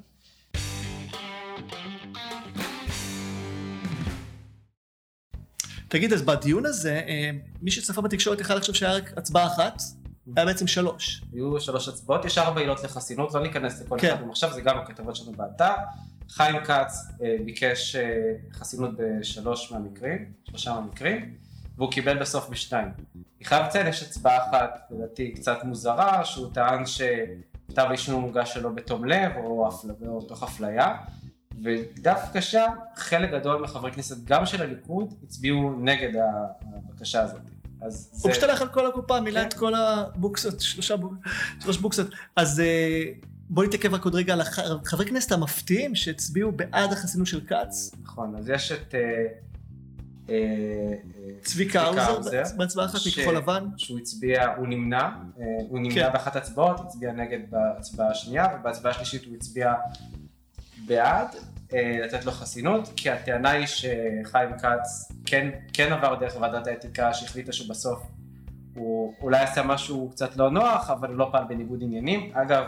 תגיד, 5.87 6.13
אז 6.13 6.21
בדיון 6.21 6.65
הזה, 6.65 7.01
אה, 7.07 7.31
מי 7.61 7.71
שצפה 7.71 8.01
בתקשורת 8.01 8.41
יכל 8.41 8.55
לחשוב 8.55 8.75
שהיה 8.75 8.93
רק 8.93 9.17
הצבעה 9.17 9.47
אחת, 9.47 9.81
היה 10.35 10.45
בעצם 10.45 10.67
שלוש. 10.67 11.21
היו 11.33 11.59
שלוש 11.59 11.87
הצבעות, 11.87 12.25
יש 12.25 12.37
ארבע 12.37 12.59
עילות 12.59 12.83
לחסינות, 12.83 13.33
לא 13.33 13.43
ניכנס 13.43 13.81
לכל 13.81 13.97
כן. 13.99 14.13
אחד 14.13 14.29
עכשיו, 14.29 14.53
זה 14.53 14.61
גם 14.61 14.77
הכתבות 14.77 15.15
שלנו 15.15 15.31
באתר. 15.31 15.73
חיים 16.29 16.55
כץ 16.59 17.07
אה, 17.23 17.35
ביקש 17.45 17.95
אה, 17.95 18.33
חסינות 18.53 18.91
בשלוש 18.97 19.71
מהמקרים, 19.71 20.31
שלושה 20.43 20.73
מהמקרים, 20.73 21.33
והוא 21.77 21.91
קיבל 21.91 22.17
בסוף 22.17 22.49
בשתיים. 22.49 22.87
אני 23.15 23.45
חייב 23.45 23.65
לציין, 23.65 23.87
יש 23.87 24.03
הצבעה 24.03 24.49
אחת, 24.49 24.87
לדעתי 24.91 25.31
קצת 25.31 25.57
מוזרה, 25.63 26.25
שהוא 26.25 26.53
טען 26.53 26.83
שכתב 26.85 27.85
האישום 27.89 28.21
מוגש 28.21 28.53
שלא 28.53 28.69
בתום 28.69 29.05
לב, 29.05 29.31
או, 29.37 29.69
אפל... 29.69 29.87
או 30.07 30.21
תוך 30.21 30.43
אפליה, 30.43 30.97
ודווקא 31.63 32.41
שם 32.41 32.71
חלק 32.95 33.31
גדול 33.31 33.61
מחברי 33.61 33.91
כנסת, 33.91 34.23
גם 34.23 34.45
של 34.45 34.61
הליכוד, 34.61 35.13
הצביעו 35.23 35.75
נגד 35.79 36.11
הבקשה 36.61 37.21
הזאת. 37.21 37.41
אז 37.81 38.09
זה... 38.11 38.21
הוא 38.23 38.31
משתלח 38.31 38.61
על 38.61 38.67
כל 38.67 38.87
הקופה, 38.87 39.21
מילא 39.21 39.39
כן. 39.39 39.47
את 39.47 39.53
כל 39.53 39.75
הבוקסות, 39.75 40.61
שלושה 40.61 40.97
בוקסות, 40.97 41.19
שלוש 41.61 41.77
בוקסות. 41.77 42.07
אז 42.35 42.59
אה, 42.59 43.03
בוא 43.49 43.63
נתעכב 43.63 43.93
רק 43.93 44.05
עוד 44.05 44.15
רגע 44.15 44.33
על 44.33 44.41
חברי 44.85 45.05
כנסת 45.05 45.31
המפתיעים 45.31 45.95
שהצביעו 45.95 46.51
בעד 46.51 46.93
החסינות 46.93 47.27
של 47.27 47.41
כץ. 47.47 47.91
נכון, 48.03 48.35
אז 48.35 48.49
יש 48.49 48.71
את... 48.71 48.95
אה, 48.95 49.25
אה, 50.29 50.93
צביקה 51.41 51.81
האוזר 51.81 52.43
בהצבעה 52.57 52.85
אחת 52.85 52.99
מכחול 53.07 53.37
לבן. 53.37 53.65
שהוא 53.77 53.99
הצביע, 53.99 54.55
הוא 54.57 54.67
נמנע, 54.67 55.09
הוא 55.69 55.79
נמנע 55.79 55.93
כן. 55.93 56.13
באחת 56.13 56.35
ההצבעות, 56.35 56.79
הצביע 56.79 57.11
נגד 57.11 57.39
בהצבעה 57.49 58.11
השנייה, 58.11 58.47
ובהצבעה 58.59 58.91
השלישית 58.91 59.25
הוא 59.25 59.35
הצביע 59.35 59.73
בעד. 60.85 61.27
לתת 62.03 62.25
לו 62.25 62.31
חסינות, 62.31 62.89
כי 62.95 63.09
הטענה 63.09 63.49
היא 63.49 63.65
שחיים 63.67 64.49
כץ 64.57 65.11
כן, 65.25 65.49
כן 65.73 65.93
עבר 65.93 66.15
דרך 66.15 66.35
ועדת 66.41 66.67
האתיקה 66.67 67.13
שהחליטה 67.13 67.53
שבסוף 67.53 67.99
הוא 68.75 69.13
אולי 69.21 69.39
עשה 69.39 69.63
משהו 69.63 70.09
קצת 70.11 70.37
לא 70.37 70.51
נוח, 70.51 70.89
אבל 70.89 71.07
הוא 71.07 71.17
לא 71.17 71.29
פעל 71.31 71.43
בניגוד 71.49 71.83
עניינים. 71.83 72.31
אגב, 72.33 72.65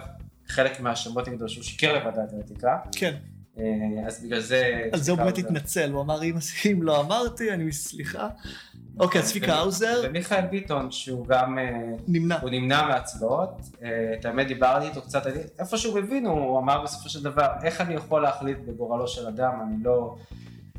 חלק 0.48 0.80
מהאשמות 0.80 1.28
נגדו 1.28 1.50
שהוא 1.50 1.64
שיקר 1.64 1.94
לוועדת 1.94 2.34
האתיקה. 2.34 2.78
כן. 2.92 3.16
אה, 3.60 4.08
אז 4.08 4.24
בגלל 4.24 4.40
זה... 4.40 4.90
על 4.92 5.00
זה 5.00 5.12
הוא 5.12 5.20
באמת 5.20 5.38
התנצל, 5.38 5.92
הוא 5.92 6.02
אמר 6.02 6.20
אם 6.66 6.84
לא 6.84 7.02
אמרתי, 7.02 7.52
אני 7.54 7.72
סליחה. 7.72 8.30
אוקיי, 9.00 9.22
אז 9.22 9.30
צביקה 9.30 9.56
האוזר. 9.56 10.02
ומיכאל 10.04 10.46
ביטון, 10.46 10.92
שהוא 10.92 11.28
גם... 11.28 11.60
אה, 11.60 11.80
נמנע. 12.08 12.40
הוא 12.42 12.50
נמנע 12.50 12.88
מהצבעות. 12.88 13.62
אה, 13.84 14.14
את 14.20 14.26
האמת 14.26 14.48
דיברתי 14.48 14.88
איתו 14.88 15.02
קצת, 15.02 15.24
איפה 15.60 15.78
שהוא 15.78 16.00
מבין, 16.00 16.26
הוא 16.26 16.60
אמר 16.60 16.84
בסופו 16.84 17.10
של 17.10 17.24
דבר, 17.24 17.48
איך 17.64 17.82
אני 17.82 17.94
יכול 17.94 18.22
להחליט 18.22 18.58
בגורלו 18.68 19.08
של 19.08 19.28
אדם, 19.28 19.54
אני 19.68 19.84
לא... 19.84 20.16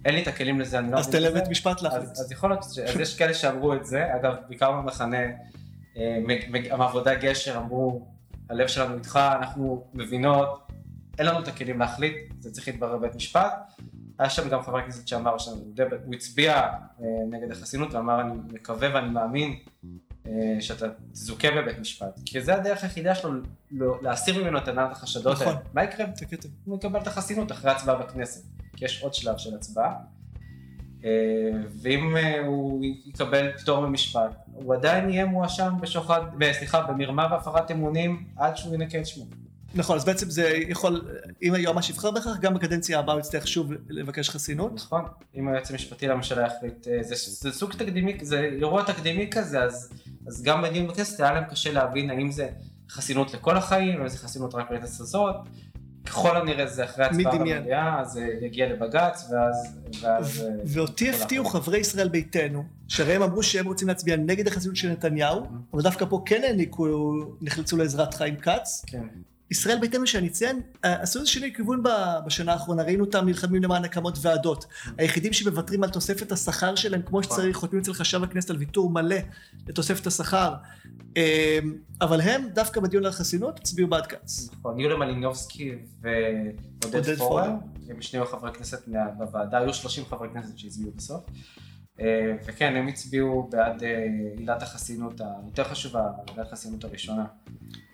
אין 0.04 0.14
לי 0.14 0.22
את 0.22 0.28
הכלים 0.28 0.60
לזה, 0.60 0.78
אני 0.78 0.92
לא... 0.92 0.98
אז 0.98 1.08
תן 1.08 1.22
לבית 1.22 1.48
משפט 1.48 1.82
להחליט. 1.82 2.10
אז 2.10 2.32
יכול 2.32 2.50
להיות, 2.50 2.64
אז 2.64 3.00
יש 3.00 3.16
כאלה 3.16 3.34
שאמרו 3.34 3.74
את 3.74 3.86
זה, 3.86 4.14
אגב, 4.16 4.34
בעיקר 4.48 4.72
במחנה, 4.72 5.18
המעבודה 6.70 7.14
גשר 7.14 7.56
אמרו, 7.56 8.06
הלב 8.48 8.66
שלנו 8.66 8.94
איתך, 8.94 9.20
אנחנו 9.40 9.84
מבינות, 9.94 10.68
אין 11.18 11.26
לנו 11.26 11.40
את 11.40 11.48
הכלים 11.48 11.78
להחליט, 11.78 12.16
זה 12.40 12.52
צריך 12.52 12.68
להתברר 12.68 12.96
בבית 12.96 13.14
משפט. 13.14 13.72
היה 14.18 14.30
שם 14.30 14.48
גם 14.48 14.62
חבר 14.62 14.82
כנסת 14.82 15.08
שאמר 15.08 15.38
שהוא 15.38 15.74
הצביע 16.12 16.54
אה, 16.56 17.06
נגד 17.30 17.50
החסינות 17.52 17.94
ואמר 17.94 18.20
אני 18.20 18.32
מקווה 18.52 18.94
ואני 18.94 19.08
מאמין 19.08 19.58
אה, 20.26 20.32
שאתה 20.60 20.86
תזוכה 21.12 21.48
בבית 21.50 21.78
משפט. 21.78 22.20
כי 22.26 22.40
זה 22.40 22.54
הדרך 22.54 22.82
היחידה 22.82 23.14
שלו 23.14 23.30
לא, 23.70 23.98
להסיר 24.02 24.44
ממנו 24.44 24.58
את 24.58 24.68
ענת 24.68 24.92
החשדות 24.92 25.40
האלה. 25.40 25.50
נכון. 25.50 25.62
מה 25.74 25.84
יקרה? 25.84 26.06
הוא 26.64 26.78
יקבל 26.78 27.00
את 27.00 27.06
החסינות 27.06 27.52
אחרי 27.52 27.70
הצבעה 27.70 27.96
בכנסת. 27.96 28.44
כי 28.76 28.84
יש 28.84 29.02
עוד 29.02 29.14
שלב 29.14 29.38
של 29.38 29.54
הצבעה. 29.54 29.94
אה, 31.04 31.10
ואם 31.82 32.16
הוא 32.46 32.84
יקבל 33.06 33.52
פטור 33.58 33.86
ממשפט, 33.86 34.30
הוא 34.52 34.74
עדיין 34.74 35.10
יהיה 35.10 35.26
מואשם 35.26 35.72
בשוחד, 35.80 36.20
סליחה, 36.52 36.80
במרמה 36.80 37.28
והפרת 37.30 37.70
אמונים 37.70 38.24
עד 38.36 38.56
שהוא 38.56 38.74
ינקה 38.74 38.98
את 38.98 39.06
שמו. 39.06 39.24
נכון, 39.74 39.96
אז 39.96 40.04
בעצם 40.04 40.30
זה 40.30 40.52
יכול, 40.68 41.08
אם 41.42 41.54
היועמ"ש 41.54 41.90
יבחר 41.90 42.10
בכך, 42.10 42.38
גם 42.40 42.54
בקדנציה 42.54 42.98
הבאה 42.98 43.14
הוא 43.14 43.20
יצטרך 43.20 43.48
שוב 43.48 43.72
לבקש 43.88 44.30
חסינות. 44.30 44.72
נכון, 44.74 45.04
אם 45.34 45.48
היועץ 45.48 45.70
המשפטי 45.70 46.08
לממשלה 46.08 46.46
יחליט, 46.46 46.88
אה, 46.88 47.02
זה, 47.02 47.14
זה 47.16 47.52
סוג 47.52 47.72
תקדימי, 47.72 48.18
זה 48.22 48.40
אירוע 48.40 48.82
תקדימי 48.82 49.30
כזה, 49.30 49.62
אז, 49.62 49.92
אז 50.26 50.42
גם 50.42 50.62
בדיון 50.62 50.86
בכנסת 50.86 51.20
היה 51.20 51.32
להם 51.32 51.44
קשה 51.44 51.72
להבין 51.72 52.10
האם 52.10 52.30
זה 52.30 52.48
חסינות 52.90 53.34
לכל 53.34 53.56
החיים, 53.56 54.02
או 54.02 54.08
זה 54.08 54.18
חסינות 54.18 54.54
רק 54.54 54.70
לכנסת 54.70 55.00
הזאת. 55.00 55.36
ככל 56.08 56.36
הנראה 56.36 56.66
זה 56.66 56.84
אחרי 56.84 57.04
הצבעה 57.04 57.38
במליאה, 57.38 58.00
אז 58.00 58.12
זה 58.12 58.28
יגיע 58.40 58.68
לבג"ץ, 58.68 59.30
ואז... 59.30 59.78
ואז 60.00 60.46
אה, 60.46 60.54
ואותי 60.66 61.10
הפתיעו 61.10 61.44
חברי 61.44 61.78
ישראל 61.78 62.08
ביתנו, 62.08 62.64
שהרי 62.88 63.14
הם 63.14 63.22
אמרו 63.22 63.42
שהם 63.42 63.66
רוצים 63.66 63.88
להצביע 63.88 64.16
נגד 64.16 64.46
החסינות 64.46 64.76
של 64.76 64.90
נתניהו, 64.90 65.46
אבל 65.72 65.82
דווקא 65.82 66.04
פה 66.08 66.22
כן 66.26 66.40
העניקו, 66.44 66.86
נחלצו 67.40 67.76
לעזרת 67.76 68.14
חיים 68.14 68.36
כץ. 68.36 68.84
כן. 68.86 69.06
ישראל 69.50 69.78
ביתנו 69.78 70.06
שאני 70.06 70.28
אציין, 70.28 70.60
אה, 70.84 71.02
עשו 71.02 71.18
איזה 71.18 71.30
שינוי 71.30 71.52
כיוון 71.54 71.82
בשנה 72.26 72.52
האחרונה, 72.52 72.82
ראינו 72.82 73.04
אותם 73.04 73.26
נלחמים 73.26 73.62
למען 73.62 73.84
הקמות 73.84 74.18
ועדות. 74.22 74.66
היחידים 74.98 75.32
שמוותרים 75.32 75.84
על 75.84 75.90
תוספת 75.90 76.32
השכר 76.32 76.74
שלהם 76.74 77.02
כמו 77.02 77.22
שצריך, 77.22 77.56
חותמים 77.56 77.82
אצל 77.82 77.92
חשב 77.92 78.22
הכנסת 78.22 78.50
על 78.50 78.56
ויתור 78.56 78.90
מלא 78.90 79.16
לתוספת 79.66 80.06
השכר. 80.06 80.54
אה, 81.16 81.58
אבל 82.00 82.20
הם, 82.20 82.48
דווקא 82.54 82.80
בדיון 82.80 83.04
על 83.04 83.10
החסינות, 83.10 83.58
הצביעו 83.58 83.88
בעד 83.88 84.06
כץ. 84.06 84.50
נכון, 84.52 84.80
יוליה 84.80 84.98
מלינובסקי 84.98 85.74
ועודד 86.00 87.18
פורר, 87.18 87.50
הם 87.88 88.02
שני 88.02 88.24
חברי 88.24 88.52
כנסת 88.52 88.88
בוועדה, 89.18 89.58
היו 89.58 89.74
30 89.74 90.04
חברי 90.04 90.28
כנסת 90.34 90.58
שהצביעו 90.58 90.92
בסוף. 90.96 91.24
אה, 92.00 92.32
וכן, 92.46 92.76
הם 92.76 92.88
הצביעו 92.88 93.48
בעד 93.52 93.82
אה, 93.82 94.04
עילת 94.36 94.62
החסינות 94.62 95.20
היותר 95.20 95.64
חשובה, 95.64 96.02
עילת 96.30 96.46
החסינות 96.46 96.84
הראשונה. 96.84 97.24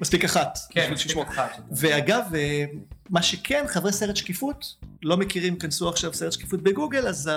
מספיק 0.01 0.25
אחת. 0.25 0.59
כן, 0.71 0.93
מספיק 0.93 1.17
אחת. 1.17 1.61
ואגב, 1.71 2.25
אה, 2.35 2.65
מה 3.11 3.23
שכן, 3.23 3.65
חברי 3.67 3.93
סרט 3.93 4.17
שקיפות, 4.17 4.77
לא 5.03 5.17
מכירים, 5.17 5.59
כנסו 5.59 5.89
עכשיו 5.89 6.15
סרט 6.15 6.33
שקיפות 6.33 6.63
בגוגל, 6.63 7.09
אז 7.09 7.31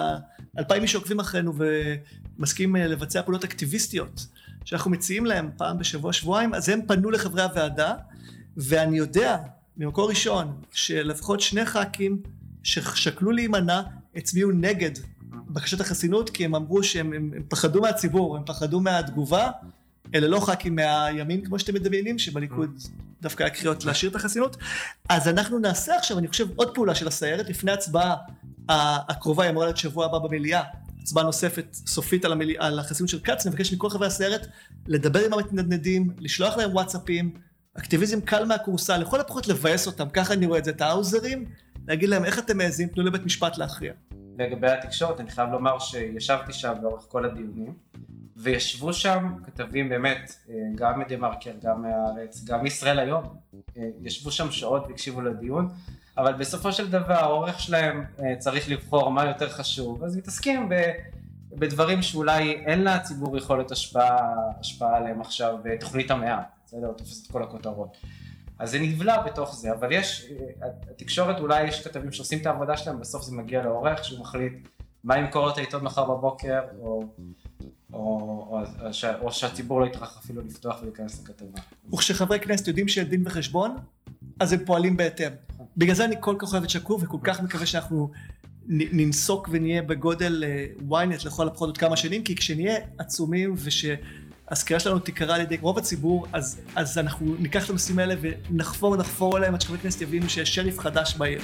אלפיים 0.57 0.83
איש 0.83 0.95
עוקבים 0.95 1.19
אחרינו 1.19 1.53
ומסכימים 2.37 2.75
לבצע 2.75 3.21
פעולות 3.21 3.43
אקטיביסטיות 3.43 4.27
שאנחנו 4.65 4.91
מציעים 4.91 5.25
להם 5.25 5.49
פעם 5.57 5.77
בשבוע, 5.77 6.13
שבועיים, 6.13 6.53
אז 6.53 6.69
הם 6.69 6.79
פנו 6.87 7.11
לחברי 7.11 7.43
הוועדה, 7.43 7.93
ואני 8.57 8.97
יודע, 8.97 9.37
ממקור 9.77 10.09
ראשון, 10.09 10.61
שלפחות 10.71 11.41
שני 11.41 11.65
ח"כים 11.65 12.21
ששקלו 12.63 13.31
להימנע, 13.31 13.81
הצביעו 14.15 14.51
נגד 14.51 14.91
בקשת 15.57 15.81
החסינות 15.81 16.29
כי 16.29 16.45
הם 16.45 16.55
אמרו 16.55 16.83
שהם 16.83 17.13
הם, 17.13 17.31
הם 17.35 17.43
פחדו 17.49 17.81
מהציבור, 17.81 18.37
הם 18.37 18.43
פחדו 18.45 18.79
מהתגובה, 18.79 19.51
אלה 20.15 20.27
לא 20.27 20.39
ח"כים 20.39 20.75
מהימין 20.75 21.45
כמו 21.45 21.59
שאתם 21.59 21.73
מדמיינים, 21.73 22.19
שבליכוד 22.19 22.79
דווקא 23.21 23.43
היה 23.43 23.49
קריאות 23.49 23.85
להשאיר 23.85 24.11
את 24.11 24.15
החסינות. 24.15 24.57
אז 25.09 25.27
אנחנו 25.27 25.59
נעשה 25.59 25.97
עכשיו, 25.97 26.17
אני 26.17 26.27
חושב, 26.27 26.47
עוד 26.55 26.75
פעולה 26.75 26.95
של 26.95 27.07
הסיירת, 27.07 27.49
לפני 27.49 27.71
ההצבעה 27.71 28.15
הקרובה, 28.69 29.43
היא 29.43 29.51
אמורה 29.51 29.65
להיות 29.65 29.77
שבוע 29.77 30.05
הבא 30.05 30.17
במליאה, 30.19 30.63
הצבעה 31.01 31.23
נוספת 31.23 31.65
סופית 31.71 32.25
על, 32.25 32.31
המלי... 32.31 32.55
על 32.57 32.79
החסינות 32.79 33.09
של 33.09 33.19
כץ, 33.19 33.47
נבקש 33.47 33.73
מכל 33.73 33.89
חברי 33.89 34.07
הסיירת 34.07 34.47
לדבר 34.87 35.25
עם 35.25 35.33
המתנדנדים, 35.33 36.09
לשלוח 36.19 36.57
להם 36.57 36.73
וואטסאפים, 36.73 37.33
אקטיביזם 37.77 38.21
קל 38.21 38.45
מהכורסה, 38.45 38.97
לכל 38.97 39.19
הפחות 39.21 39.47
לבאס 39.47 39.87
אותם, 39.87 40.09
ככה 40.09 40.33
אני 40.33 40.45
רואה 40.45 40.59
את 40.59 40.65
זה, 40.65 40.71
את 40.71 40.81
האוזרים, 40.81 41.45
להגיד 41.87 42.09
להם 42.09 42.25
איך 42.25 42.39
אתם 42.39 42.57
מעזים, 42.57 42.87
תנו 42.87 43.03
לבית 43.03 43.25
משפט 43.25 43.57
להכריע. 43.57 43.93
לגבי 44.37 44.67
התקשורת, 44.67 45.19
אני 45.19 45.31
חייב 45.31 45.49
לומר 45.49 45.79
שישבתי 45.79 46.53
שם 46.53 46.73
לאורך 46.81 47.05
כל 47.09 47.25
הדיונים, 47.25 47.73
וישבו 48.37 48.93
שם 48.93 49.35
כתבים 49.43 49.89
באמת, 49.89 50.35
אה, 50.49 50.55
גם 50.75 50.99
מדה 50.99 51.17
מרקר, 51.17 51.51
גם 51.63 51.81
מהארץ, 51.81 52.43
גם 52.43 52.65
ישראל 52.65 52.99
היום, 52.99 53.23
אה, 53.77 53.89
ישבו 54.01 54.31
שם 54.31 54.51
שעות 54.51 54.87
והקשיבו 54.87 55.21
לדיון, 55.21 55.69
אבל 56.17 56.33
בסופו 56.33 56.71
של 56.71 56.91
דבר 56.91 57.13
העורך 57.13 57.59
שלהם 57.59 58.03
אה, 58.19 58.35
צריך 58.35 58.69
לבחור 58.69 59.11
מה 59.11 59.25
יותר 59.25 59.49
חשוב, 59.49 60.03
אז 60.03 60.17
מתעסקים 60.17 60.69
בדברים 61.51 62.01
שאולי 62.01 62.51
אין 62.51 62.83
לציבור 62.83 63.37
יכולת 63.37 63.71
השפעה, 63.71 64.33
השפעה 64.59 64.97
עליהם 64.97 65.21
עכשיו, 65.21 65.57
בתוכנית 65.63 66.11
המאה, 66.11 66.41
בסדר? 66.65 66.91
תופס 66.91 67.25
את 67.25 67.31
כל 67.31 67.43
הכותרות. 67.43 67.97
אז 68.59 68.71
זה 68.71 68.79
נבלע 68.79 69.21
בתוך 69.21 69.55
זה, 69.55 69.73
אבל 69.73 69.91
יש, 69.91 70.25
התקשורת 70.89 71.39
אולי 71.39 71.63
יש 71.63 71.87
כתבים 71.87 72.11
שעושים 72.11 72.39
את 72.39 72.45
העבודה 72.45 72.77
שלהם, 72.77 72.99
בסוף 72.99 73.23
זה 73.23 73.35
מגיע 73.35 73.63
לעורך 73.63 74.03
שהוא 74.05 74.19
מחליט 74.19 74.53
מה 75.03 75.17
ימכור 75.17 75.49
את 75.49 75.57
העיתון 75.57 75.83
מחר 75.83 76.05
בבוקר, 76.05 76.59
או, 76.79 77.03
או, 77.93 77.99
או, 77.99 78.63
או, 78.81 78.93
ש, 78.93 79.05
או 79.05 79.31
שהציבור 79.31 79.81
לא 79.81 79.85
יטרח 79.85 80.17
אפילו 80.23 80.41
לפתוח 80.41 80.81
ולהיכנס 80.81 81.23
לכתבה. 81.23 81.59
וכשחברי 81.93 82.39
כנסת 82.39 82.67
יודעים 82.67 82.87
שאין 82.87 83.07
דין 83.07 83.23
וחשבון, 83.25 83.75
אז 84.39 84.53
הם 84.53 84.65
פועלים 84.65 84.97
בהתאם. 84.97 85.31
בגלל 85.77 85.95
זה 85.95 86.05
אני 86.05 86.15
כל 86.19 86.35
כך 86.39 86.53
אוהב 86.53 86.63
את 86.63 86.69
שקור 86.69 86.99
וכל 87.03 87.17
כך 87.23 87.41
מקווה 87.41 87.65
שאנחנו 87.65 88.11
ננסוק 88.67 89.49
ונהיה 89.51 89.81
בגודל 89.81 90.43
ynet 90.89 90.93
אה, 90.93 91.17
לכל 91.25 91.47
הפחות 91.47 91.67
עוד 91.67 91.77
כמה 91.77 91.97
שנים, 91.97 92.23
כי 92.23 92.35
כשנהיה 92.35 92.75
עצומים 92.97 93.53
ושהסקירה 94.51 94.79
שלנו 94.79 94.99
תיקרא 94.99 95.35
על 95.35 95.41
ידי 95.41 95.57
רוב 95.61 95.77
הציבור, 95.77 96.27
אז, 96.33 96.61
אז 96.75 96.97
אנחנו 96.97 97.35
ניקח 97.39 97.65
את 97.65 97.69
הנושאים 97.69 97.99
האלה 97.99 98.15
ונחפור 98.21 98.97
נחפור 98.97 99.37
עליהם 99.37 99.53
עד 99.53 99.61
שחברי 99.61 99.79
כנסת 99.79 100.01
יבינו 100.01 100.29
שיש 100.29 100.55
שריף 100.55 100.79
חדש 100.79 101.15
בעיר. 101.15 101.41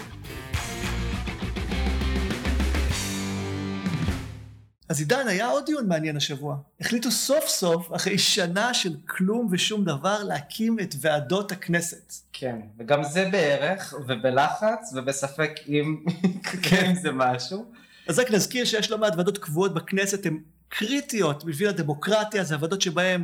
אז 4.89 4.99
עידן, 4.99 5.27
היה 5.27 5.47
עוד 5.49 5.65
דיון 5.65 5.87
מעניין 5.87 6.17
השבוע. 6.17 6.57
החליטו 6.81 7.11
סוף 7.11 7.47
סוף, 7.47 7.95
אחרי 7.95 8.17
שנה 8.17 8.73
של 8.73 8.95
כלום 9.07 9.47
ושום 9.51 9.85
דבר, 9.85 10.23
להקים 10.23 10.79
את 10.79 10.95
ועדות 11.01 11.51
הכנסת. 11.51 12.13
כן, 12.33 12.55
וגם 12.79 13.03
זה 13.03 13.29
בערך, 13.31 13.93
ובלחץ, 14.07 14.93
ובספק 14.95 15.51
אם 15.67 16.03
כן 16.69 16.93
זה 17.01 17.11
משהו. 17.11 17.65
אז 18.07 18.19
רק 18.19 18.31
נזכיר 18.31 18.65
שיש 18.65 18.91
לא 18.91 18.97
מעט 18.97 19.15
ועדות 19.15 19.37
קבועות 19.37 19.73
בכנסת, 19.73 20.25
הן 20.25 20.37
קריטיות 20.75 21.43
בשביל 21.43 21.69
הדמוקרטיה, 21.69 22.43
זה 22.43 22.55
הוועדות 22.55 22.81
שבהן 22.81 23.23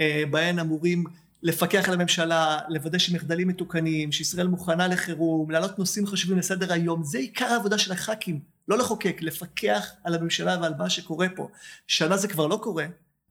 אה, 0.00 0.50
אמורים 0.60 1.04
לפקח 1.42 1.88
על 1.88 1.94
הממשלה, 1.94 2.58
לוודא 2.68 2.98
שמחדלים 2.98 3.48
מתוקנים, 3.48 4.12
שישראל 4.12 4.46
מוכנה 4.46 4.88
לחירום, 4.88 5.50
להעלות 5.50 5.78
נושאים 5.78 6.06
חשובים 6.06 6.38
לסדר 6.38 6.72
היום, 6.72 7.04
זה 7.04 7.18
עיקר 7.18 7.44
העבודה 7.44 7.78
של 7.78 7.92
הח"כים. 7.92 8.40
לא 8.68 8.78
לחוקק, 8.78 9.16
לפקח 9.20 9.90
על 10.04 10.14
הממשלה 10.14 10.58
ועל 10.60 10.74
מה 10.78 10.90
שקורה 10.90 11.26
פה. 11.36 11.48
שנה 11.86 12.16
זה 12.16 12.28
כבר 12.28 12.46
לא 12.46 12.58
קורה, 12.62 12.86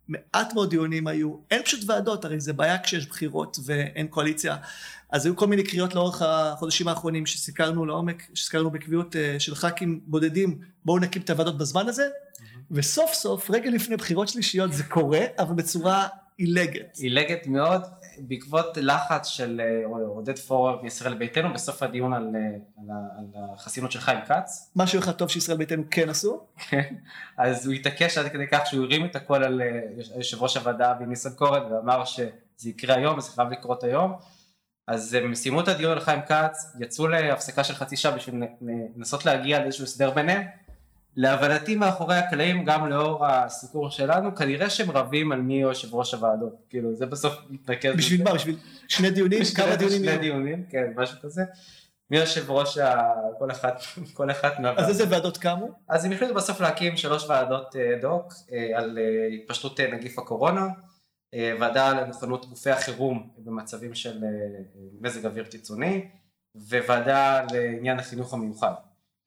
מעט 0.07 0.53
מאוד 0.53 0.69
דיונים 0.69 1.07
היו, 1.07 1.35
אין 1.51 1.63
פשוט 1.63 1.79
ועדות, 1.89 2.25
הרי 2.25 2.39
זה 2.39 2.53
בעיה 2.53 2.79
כשיש 2.79 3.07
בחירות 3.07 3.57
ואין 3.65 4.07
קואליציה. 4.07 4.55
אז 5.09 5.25
היו 5.25 5.35
כל 5.35 5.47
מיני 5.47 5.63
קריאות 5.63 5.95
לאורך 5.95 6.21
החודשים 6.21 6.87
האחרונים 6.87 7.25
שסיקרנו 7.25 7.85
לעומק, 7.85 8.23
שסיקרנו 8.33 8.71
בקביעות 8.71 9.15
אה, 9.15 9.39
של 9.39 9.55
ח"כים 9.55 9.99
בודדים, 10.05 10.59
בואו 10.85 10.99
נקים 10.99 11.21
את 11.21 11.29
הוועדות 11.29 11.57
בזמן 11.57 11.87
הזה, 11.87 12.07
וסוף 12.71 13.13
סוף, 13.13 13.51
רגע 13.51 13.69
לפני 13.69 13.95
בחירות 13.95 14.27
שלישיות 14.27 14.73
זה 14.73 14.83
קורה, 14.83 15.19
אבל 15.39 15.55
בצורה 15.55 16.07
עילגת. 16.37 16.97
עילגת 16.97 17.47
מאוד, 17.47 17.81
בעקבות 18.19 18.77
לחץ 18.77 19.27
של 19.27 19.61
אה, 19.63 19.85
עודד 20.07 20.37
פורר 20.37 20.81
מישראל 20.81 21.13
ביתנו 21.13 21.53
בסוף 21.53 21.83
הדיון 21.83 22.13
על, 22.13 22.35
אה, 22.35 22.41
על, 22.77 22.95
על 23.17 23.43
החסינות 23.53 23.91
של 23.91 23.99
חיים 23.99 24.19
כץ. 24.27 24.71
משהו 24.75 24.99
אחד 24.99 25.11
טוב 25.11 25.29
שישראל 25.29 25.57
ביתנו 25.57 25.83
כן 25.91 26.09
עשו. 26.09 26.41
כן, 26.69 26.95
אז 27.37 27.65
הוא 27.65 27.73
התעקש 27.73 28.17
עד 28.17 28.27
כדי 28.27 28.47
כך 28.51 28.65
שהוא 28.65 28.85
הרים 28.85 29.05
את 29.05 29.15
הכל 29.15 29.43
על 29.43 29.61
אה, 29.61 29.81
יושב 30.17 30.43
ראש 30.43 30.57
הוועדה 30.57 30.91
אבי 30.91 31.05
ניסנקורן 31.05 31.73
ואמר 31.73 32.05
שזה 32.05 32.69
יקרה 32.69 32.95
היום, 32.95 33.19
זה 33.19 33.31
חייב 33.31 33.49
לקרות 33.49 33.83
היום. 33.83 34.13
אז 34.87 35.13
הם 35.13 35.35
סיימו 35.35 35.61
את 35.61 35.67
הדיון 35.67 35.91
על 35.91 35.99
חיים 35.99 36.21
כץ, 36.21 36.75
יצאו 36.79 37.07
להפסקה 37.07 37.63
של 37.63 37.73
חצי 37.73 37.97
שעה 37.97 38.11
בשביל 38.11 38.43
לנסות 38.95 39.25
להגיע 39.25 39.59
לאיזשהו 39.59 39.83
הסדר 39.83 40.11
ביניהם. 40.11 40.43
להבנתי 41.17 41.75
מאחורי 41.75 42.15
הקלעים, 42.15 42.65
גם 42.65 42.89
לאור 42.89 43.25
הסיקור 43.25 43.89
שלנו, 43.89 44.35
כנראה 44.35 44.69
שהם 44.69 44.91
רבים 44.91 45.31
על 45.31 45.41
מי 45.41 45.61
יושב 45.61 45.95
ראש 45.95 46.13
הוועדות. 46.13 46.53
כאילו, 46.69 46.95
זה 46.95 47.05
בסוף 47.05 47.35
מתנקז. 47.49 47.95
בשביל 47.97 48.23
מה? 48.23 48.33
בשביל 48.33 48.57
שני 48.87 49.11
דיונים? 49.11 49.41
כמה 49.55 49.75
דיונים? 49.75 50.03
שני 50.03 50.17
דיונים, 50.17 50.63
כן, 50.69 50.93
משהו 50.95 51.17
כזה. 51.21 51.43
מי 52.11 52.17
יושב 52.17 52.51
ראש 52.51 52.77
ה... 52.77 53.01
כל 53.39 53.51
אחת, 53.51 53.81
כל 54.13 54.31
אחת 54.31 54.59
מהוועדות. 54.59 54.79
אז 54.79 54.89
איזה 54.89 55.15
ועדות 55.15 55.37
קמו? 55.37 55.69
אז 55.87 56.05
הם 56.05 56.11
החליטו 56.11 56.33
בסוף 56.33 56.61
להקים 56.61 56.97
שלוש 56.97 57.29
ועדות 57.29 57.75
אה, 57.75 57.99
דוק 58.01 58.33
אה, 58.51 58.77
על 58.77 58.97
אה, 58.97 59.27
התפשטות 59.35 59.79
נגיף 59.79 60.19
הקורונה, 60.19 60.67
ועדה 61.59 62.01
למוכנות 62.01 62.45
גופי 62.45 62.69
החירום 62.69 63.29
במצבים 63.37 63.95
של 63.95 64.23
מזג 65.01 65.25
אוויר 65.25 65.45
קיצוני, 65.45 66.07
וועדה 66.55 67.43
לעניין 67.51 67.99
החינוך 67.99 68.33
המיוחד. 68.33 68.73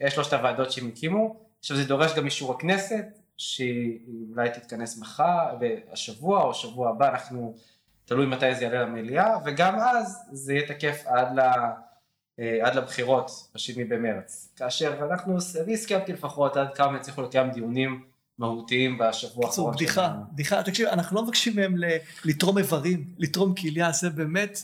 יש 0.00 0.14
שלושת 0.14 0.32
הוועדות 0.32 0.72
שהם 0.72 0.88
הקימו. 0.88 1.49
עכשיו 1.60 1.76
זה 1.76 1.84
דורש 1.84 2.14
גם 2.16 2.24
אישור 2.24 2.52
הכנסת, 2.52 3.04
שהיא 3.36 3.98
אולי 4.30 4.50
תתכנס 4.50 4.98
מחר, 4.98 5.56
השבוע 5.92 6.42
או 6.42 6.54
שבוע 6.54 6.90
הבא, 6.90 7.08
אנחנו, 7.08 7.54
תלוי 8.04 8.26
מתי 8.26 8.54
זה 8.54 8.64
יעלה 8.64 8.82
למליאה, 8.82 9.38
וגם 9.44 9.78
אז 9.78 10.18
זה 10.32 10.52
יהיה 10.52 10.68
תקף 10.68 11.02
עד, 11.06 11.38
ל, 11.38 11.40
אה, 12.40 12.58
עד 12.62 12.74
לבחירות, 12.74 13.30
בשני 13.54 13.84
במרץ. 13.84 14.52
כאשר 14.56 15.10
אנחנו, 15.10 15.36
אני 15.64 15.74
הסכמתי 15.74 16.12
לפחות 16.12 16.56
עד 16.56 16.74
כמה 16.74 16.96
הצליחו 16.96 17.22
לקיים 17.22 17.50
דיונים 17.50 18.04
מהותיים 18.38 18.98
בשבוע 18.98 19.46
האחרון. 19.46 19.74
בדיחה, 19.74 20.14
בדיחה, 20.32 20.62
תקשיב, 20.62 20.86
אנחנו 20.86 21.16
לא 21.16 21.22
מבקשים 21.22 21.56
מהם 21.56 21.74
לתרום 22.24 22.58
איברים, 22.58 23.04
לתרום 23.18 23.54
כליה, 23.54 23.92
זה 23.92 24.10
באמת, 24.10 24.62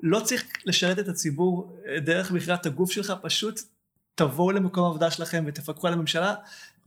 לא 0.00 0.20
צריך 0.20 0.44
לשרת 0.64 0.98
את 0.98 1.08
הציבור 1.08 1.76
דרך 2.04 2.32
מכירת 2.32 2.66
הגוף 2.66 2.92
שלך, 2.92 3.12
פשוט 3.22 3.60
תבואו 4.14 4.50
למקום 4.50 4.84
העבודה 4.84 5.10
שלכם 5.10 5.44
ותפקחו 5.46 5.86
על 5.86 5.92
הממשלה, 5.92 6.34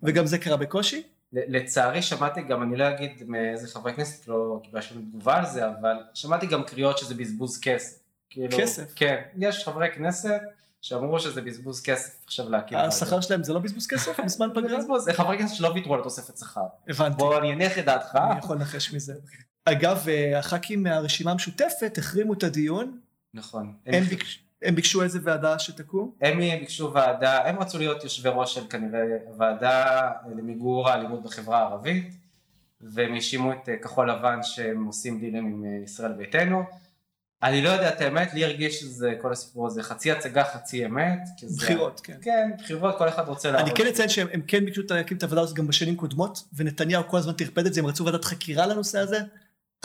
וגם 0.03 0.25
זה 0.25 0.37
קרה 0.37 0.57
בקושי. 0.57 1.03
לצערי 1.33 2.01
שמעתי 2.01 2.41
גם, 2.41 2.63
אני 2.63 2.77
לא 2.77 2.89
אגיד 2.89 3.23
מאיזה 3.27 3.67
חברי 3.67 3.93
כנסת, 3.93 4.27
לא 4.27 4.59
קיבלתי 4.63 4.87
לנו 4.91 5.01
תגובה 5.01 5.37
על 5.37 5.45
זה, 5.45 5.67
אבל 5.67 5.95
שמעתי 6.13 6.47
גם 6.47 6.63
קריאות 6.63 6.97
שזה 6.97 7.15
בזבוז 7.15 7.59
כסף. 7.59 7.97
כאילו, 8.29 8.57
כסף? 8.57 8.93
כן, 8.95 9.21
יש 9.37 9.65
חברי 9.65 9.87
כנסת 9.95 10.41
שאמרו 10.81 11.19
שזה 11.19 11.41
בזבוז 11.41 11.81
כסף 11.81 12.23
עכשיו 12.25 12.49
להקים. 12.49 12.77
השכר 12.77 13.21
שלהם 13.21 13.43
זה 13.43 13.53
לא 13.53 13.59
בזבוז 13.59 13.87
כסף? 13.87 14.19
בזמן 14.25 14.49
פגרה? 14.55 14.99
זה 14.99 15.13
חברי 15.13 15.37
כנסת 15.37 15.55
שלא 15.55 15.67
ויתרו 15.67 15.95
על 15.95 16.03
תוספת 16.03 16.37
שכר. 16.37 16.61
הבנתי. 16.87 17.17
בוא 17.17 17.37
אני 17.37 17.53
אניח 17.53 17.79
את 17.79 17.85
דעתך. 17.85 18.15
אני 18.31 18.39
יכול 18.39 18.55
לנחש 18.55 18.93
מזה. 18.93 19.13
אגב, 19.65 20.05
אה, 20.07 20.39
הח"כים 20.39 20.83
מהרשימה 20.83 21.31
המשותפת 21.31 21.97
החרימו 21.97 22.33
את 22.33 22.43
הדיון. 22.43 22.99
נכון. 23.33 23.73
הם 23.85 24.03
ביקשו. 24.03 24.44
הם 24.65 24.75
ביקשו 24.75 25.03
איזה 25.03 25.19
ועדה 25.23 25.59
שתקום? 25.59 26.11
הם 26.21 26.39
ביקשו 26.39 26.93
ועדה, 26.93 27.49
הם 27.49 27.59
רצו 27.59 27.77
להיות 27.77 28.03
יושבי 28.03 28.29
ראש 28.33 28.55
של 28.55 28.67
כנראה 28.69 29.01
ועדה 29.37 30.11
למיגור 30.37 30.89
האלימות 30.89 31.23
בחברה 31.23 31.57
הערבית 31.57 32.13
והם 32.81 33.13
האשימו 33.13 33.51
את 33.53 33.69
אה, 33.69 33.77
כחול 33.77 34.11
לבן 34.11 34.39
שהם 34.43 34.85
עושים 34.85 35.19
דילים 35.19 35.45
עם 35.45 35.63
אה, 35.65 35.83
ישראל 35.83 36.11
ביתנו 36.13 36.63
אני 37.43 37.61
לא 37.61 37.69
יודע 37.69 37.89
את 37.89 38.01
האמת, 38.01 38.33
לי 38.33 38.45
הרגיש 38.45 38.79
שזה 38.79 39.13
כל 39.21 39.31
הסיפור 39.31 39.67
הזה 39.67 39.83
חצי 39.83 40.11
הצגה 40.11 40.43
חצי 40.43 40.85
אמת. 40.85 41.19
בחירות, 41.57 42.01
כן. 42.03 42.17
כן, 42.21 42.51
בחירות, 42.59 42.97
כל 42.97 43.09
אחד 43.09 43.27
רוצה 43.27 43.51
לעבוד. 43.51 43.67
אני 43.67 43.77
כן 43.77 43.87
אציין 43.87 44.09
שהם 44.09 44.41
כן 44.47 44.65
ביקשו 44.65 44.81
להקים 44.89 45.17
את 45.17 45.23
הוועדה 45.23 45.41
הזאת 45.41 45.55
גם 45.55 45.67
בשנים 45.67 45.95
קודמות, 45.95 46.43
ונתניהו 46.55 47.03
כל 47.07 47.17
הזמן 47.17 47.33
טרפד 47.33 47.65
את 47.65 47.73
זה, 47.73 47.81
הם 47.81 47.87
רצו 47.87 48.05
ועדת 48.05 48.25
חקירה 48.25 48.65
לנושא 48.67 48.99
הזה, 48.99 49.19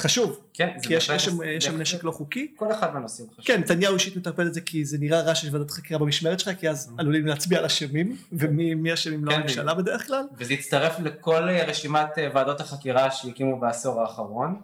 חשוב. 0.00 0.40
כן, 0.55 0.68
כי 0.83 0.94
יש, 0.94 1.09
יש, 1.09 1.24
שם, 1.24 1.42
יש 1.42 1.64
שם 1.64 1.81
נשק 1.81 2.05
לא 2.05 2.11
חוקי. 2.11 2.55
כל 2.57 2.72
אחד 2.72 2.94
מהנושאים 2.94 3.29
חשוב. 3.31 3.44
כן, 3.44 3.61
נתניהו 3.61 3.94
אישית 3.94 4.16
מטרפד 4.16 4.46
את 4.46 4.55
זה 4.55 4.61
כי 4.61 4.85
זה 4.85 4.98
נראה 4.98 5.20
רע 5.20 5.35
שיש 5.35 5.53
ועדת 5.53 5.70
חקירה 5.70 6.00
במשמרת 6.00 6.40
שלך, 6.40 6.59
כי 6.59 6.70
אז 6.70 6.88
mm-hmm. 6.88 7.00
עלולים 7.00 7.26
להצביע 7.26 7.59
על 7.59 7.64
אשמים, 7.64 8.16
ומי 8.33 8.94
אשם 8.94 9.12
אם 9.12 9.24
לא 9.24 9.31
כן, 9.31 9.40
הממשלה 9.40 9.74
בדרך 9.74 10.07
כלל. 10.07 10.24
וזה 10.38 10.55
יצטרף 10.55 11.00
לכל 11.00 11.48
רשימת 11.66 12.18
אה, 12.18 12.29
ועדות 12.35 12.61
החקירה 12.61 13.11
שהקימו 13.11 13.61
בעשור 13.61 14.00
האחרון, 14.00 14.61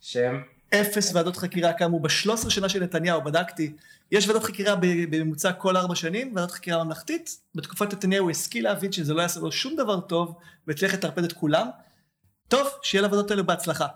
שהם... 0.00 0.42
אפס 0.74 1.14
ועדות 1.14 1.36
חקירה 1.36 1.72
קמו 1.72 2.00
בשלוש 2.00 2.40
עשרה 2.40 2.50
שנה 2.50 2.68
של 2.68 2.82
נתניהו, 2.82 3.22
בדקתי. 3.24 3.72
יש 4.12 4.28
ועדת 4.28 4.42
חקירה 4.42 4.74
בממוצע 4.80 5.52
כל 5.52 5.76
ארבע 5.76 5.94
שנים, 5.94 6.32
ועדת 6.36 6.50
חקירה 6.50 6.84
ממלכתית. 6.84 7.40
בתקופת 7.54 7.94
נתניהו 7.94 8.30
השכיל 8.30 8.64
להבין 8.64 8.92
שזה 8.92 9.14
לא 9.14 9.22
יעשה 9.22 9.40
לו 9.40 9.52
שום 9.52 9.76
דבר 9.76 10.00
טוב, 10.00 10.38
והצליח 10.66 10.94
לטרפד 10.94 11.24
את 11.24 11.32
כולם. 11.32 11.66
טוב, 12.48 12.68
שיהיה 12.82 13.02
לוועדות 13.02 13.30
האלה 13.30 13.42
בהצלחה. 13.42 13.86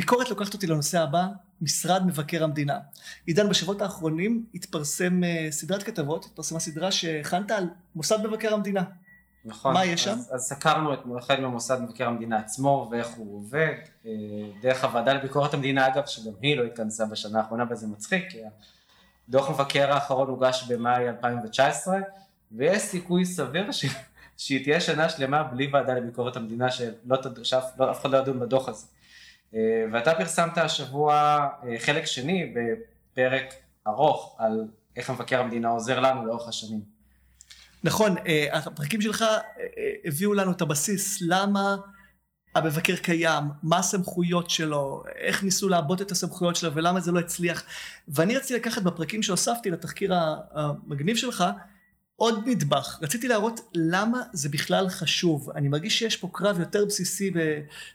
ביקורת 0.00 0.30
לוקחת 0.30 0.54
אותי 0.54 0.66
לנושא 0.66 1.00
הבא, 1.00 1.26
משרד 1.60 2.06
מבקר 2.06 2.44
המדינה. 2.44 2.78
עידן, 3.26 3.48
בשבועות 3.48 3.82
האחרונים 3.82 4.44
התפרסם 4.54 5.24
אה, 5.24 5.46
סדרת 5.50 5.82
כתבות, 5.82 6.24
התפרסמה 6.24 6.60
סדרה 6.60 6.92
שהכנת 6.92 7.50
על 7.50 7.64
מוסד 7.94 8.26
מבקר 8.26 8.54
המדינה. 8.54 8.82
נכון. 9.44 9.74
מה 9.74 9.84
יש 9.84 10.04
שם? 10.04 10.10
אז, 10.10 10.30
אז 10.32 10.40
סקרנו 10.40 10.94
את 10.94 10.98
אחד 11.18 11.40
ממוסד 11.40 11.82
מבקר 11.82 12.06
המדינה 12.06 12.38
עצמו 12.38 12.88
ואיך 12.90 13.08
הוא 13.08 13.36
עובד, 13.36 13.74
אה, 14.06 14.10
דרך 14.62 14.84
הוועדה 14.84 15.12
לביקורת 15.12 15.54
המדינה 15.54 15.86
אגב, 15.86 16.06
שגם 16.06 16.32
היא 16.42 16.56
לא 16.56 16.64
התכנסה 16.64 17.06
בשנה 17.06 17.38
האחרונה 17.38 17.64
וזה 17.70 17.86
מצחיק, 17.86 18.30
כי 18.30 18.38
דוח 19.28 19.50
מבקר 19.50 19.92
האחרון 19.92 20.28
הוגש 20.28 20.64
במאי 20.68 21.08
2019, 21.08 21.98
ויש 22.52 22.82
סיכוי 22.82 23.24
סביר 23.24 23.72
ש... 23.72 23.86
שהיא 24.36 24.64
תהיה 24.64 24.80
שנה 24.80 25.08
שלמה 25.08 25.42
בלי 25.42 25.70
ועדה 25.72 25.94
לביקורת 25.94 26.36
המדינה. 26.36 26.66
שאף 27.42 27.64
לא, 27.78 27.92
אחד 27.92 28.10
לא 28.10 28.18
ידון 28.18 28.40
בדוח 28.40 28.68
הזה. 28.68 28.86
אה, 29.54 29.84
ואתה 29.92 30.14
פרסמת 30.14 30.58
השבוע 30.58 31.12
אה, 31.64 31.78
חלק 31.78 32.04
שני 32.04 32.54
בפרק 32.54 33.54
ארוך 33.86 34.36
על 34.38 34.68
איך 34.96 35.10
מבקר 35.10 35.40
המדינה 35.40 35.68
עוזר 35.68 36.00
לנו 36.00 36.26
לאורך 36.26 36.48
השנים. 36.48 36.80
נכון, 37.84 38.16
אה, 38.26 38.46
הפרקים 38.52 39.00
שלך 39.00 39.24
הביאו 40.04 40.34
לנו 40.34 40.52
את 40.52 40.60
הבסיס, 40.60 41.18
למה 41.20 41.76
המבקר 42.54 42.96
קיים, 42.96 43.44
מה 43.62 43.78
הסמכויות 43.78 44.50
שלו, 44.50 45.02
איך 45.16 45.42
ניסו 45.42 45.68
לעבוד 45.68 46.00
את 46.00 46.10
הסמכויות 46.10 46.56
שלו 46.56 46.74
ולמה 46.74 47.00
זה 47.00 47.12
לא 47.12 47.18
הצליח. 47.18 47.64
ואני 48.08 48.36
רציתי 48.36 48.54
לקחת 48.54 48.82
בפרקים 48.82 49.22
שהוספתי 49.22 49.70
לתחקיר 49.70 50.12
המגניב 50.54 51.16
שלך, 51.16 51.44
עוד 52.20 52.48
נדבך. 52.48 52.98
רציתי 53.02 53.28
להראות 53.28 53.60
למה 53.74 54.22
זה 54.32 54.48
בכלל 54.48 54.88
חשוב. 54.88 55.50
אני 55.50 55.68
מרגיש 55.68 55.98
שיש 55.98 56.16
פה 56.16 56.28
קרב 56.32 56.60
יותר 56.60 56.84
בסיסי 56.84 57.30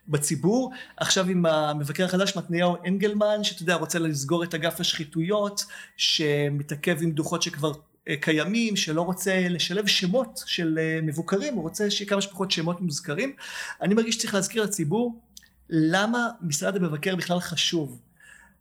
בציבור. 0.08 0.72
עכשיו 0.98 1.30
עם 1.30 1.46
המבקר 1.46 2.06
החדש, 2.06 2.38
מתניהו 2.38 2.76
אנגלמן, 2.88 3.44
שאתה 3.44 3.62
יודע, 3.62 3.76
רוצה 3.76 4.00
לסגור 4.00 4.44
את 4.44 4.54
אגף 4.54 4.80
השחיתויות, 4.80 5.66
שמתעכב 5.98 6.98
עם 7.02 7.12
דוחות 7.12 7.42
שכבר 7.42 7.72
אה, 8.08 8.16
קיימים, 8.22 8.76
שלא 8.76 9.02
רוצה 9.02 9.48
לשלב 9.50 9.88
שמות 9.88 10.44
של 10.46 10.80
אה, 10.82 11.00
מבוקרים, 11.04 11.54
הוא 11.54 11.64
רוצה 11.64 11.92
שיהיה 11.92 12.10
כמה 12.10 12.22
שפחות 12.22 12.52
שמות 12.52 12.82
מוזכרים. 12.82 13.36
אני 13.82 13.94
מרגיש 13.94 14.16
שצריך 14.16 14.34
להזכיר 14.34 14.64
לציבור 14.64 15.22
למה 15.70 16.30
משרד 16.42 16.76
המבקר 16.76 17.16
בכלל 17.16 17.40
חשוב. 17.40 18.00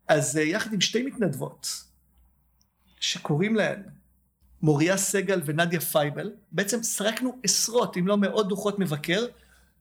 אז 0.08 0.36
אה, 0.36 0.42
יחד 0.42 0.72
עם 0.72 0.80
שתי 0.80 1.02
מתנדבות, 1.02 1.84
שקוראים 3.00 3.56
להן 3.56 3.93
מוריה 4.64 4.96
סגל 4.96 5.40
ונדיה 5.44 5.80
פייבל, 5.80 6.30
בעצם 6.52 6.82
סרקנו 6.82 7.38
עשרות 7.42 7.96
אם 7.96 8.06
לא 8.06 8.16
מאות 8.16 8.48
דוחות 8.48 8.78
מבקר, 8.78 9.26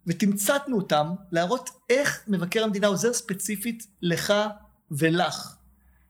ותמצתנו 0.08 0.78
אותם 0.78 1.08
להראות 1.32 1.69
איך 1.89 2.24
מבקר 2.28 2.63
המדינה 2.63 2.88
עוזר 2.88 3.13
ספציפית 3.13 3.88
לך 4.02 4.34
ולך. 4.91 5.56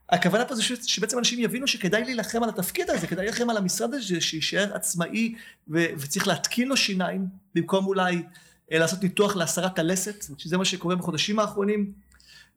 הכוונה 0.09 0.45
פה 0.45 0.55
זה 0.55 0.63
שבעצם 0.63 1.17
אנשים 1.17 1.39
יבינו 1.39 1.67
שכדאי 1.67 2.03
להילחם 2.03 2.43
על 2.43 2.49
התפקיד 2.49 2.89
הזה, 2.89 3.07
כדאי 3.07 3.25
להילחם 3.25 3.49
על 3.49 3.57
המשרד 3.57 3.93
הזה, 3.93 4.21
שיישאר 4.21 4.73
עצמאי 4.73 5.35
ו- 5.67 5.85
וצריך 5.97 6.27
להתקין 6.27 6.67
לו 6.67 6.77
שיניים, 6.77 7.27
במקום 7.55 7.85
אולי 7.85 8.23
אה, 8.71 8.79
לעשות 8.79 9.03
ניתוח 9.03 9.35
להסרת 9.35 9.79
הלסת, 9.79 10.25
שזה 10.37 10.57
מה 10.57 10.65
שקורה 10.65 10.95
בחודשים 10.95 11.39
האחרונים. 11.39 11.91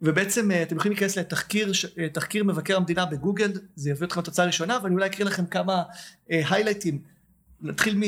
ובעצם 0.03 0.51
אה, 0.51 0.63
אתם 0.63 0.77
יכולים 0.77 0.93
להיכנס 0.93 1.19
לתחקיר 1.19 1.73
אה, 2.39 2.43
מבקר 2.43 2.77
המדינה 2.77 3.07
בגוגל, 3.07 3.53
זה 3.77 3.91
יביא 3.91 4.07
אתכם 4.07 4.21
לתוצאה 4.21 4.45
הראשונה, 4.45 4.79
ואני 4.83 4.95
אולי 4.95 5.07
אקריא 5.07 5.27
לכם 5.27 5.47
כמה 5.47 5.83
היילייטים. 6.29 6.99
נתחיל 7.61 8.03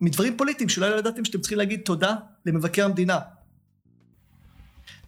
מדברים 0.00 0.36
פוליטיים, 0.36 0.68
שאולי 0.68 0.90
לא 0.90 0.96
ידעתם 0.96 1.24
שאתם 1.24 1.40
צריכים 1.40 1.58
להגיד 1.58 1.80
תודה 1.84 2.14
למבקר 2.46 2.84
המדינה. 2.84 3.18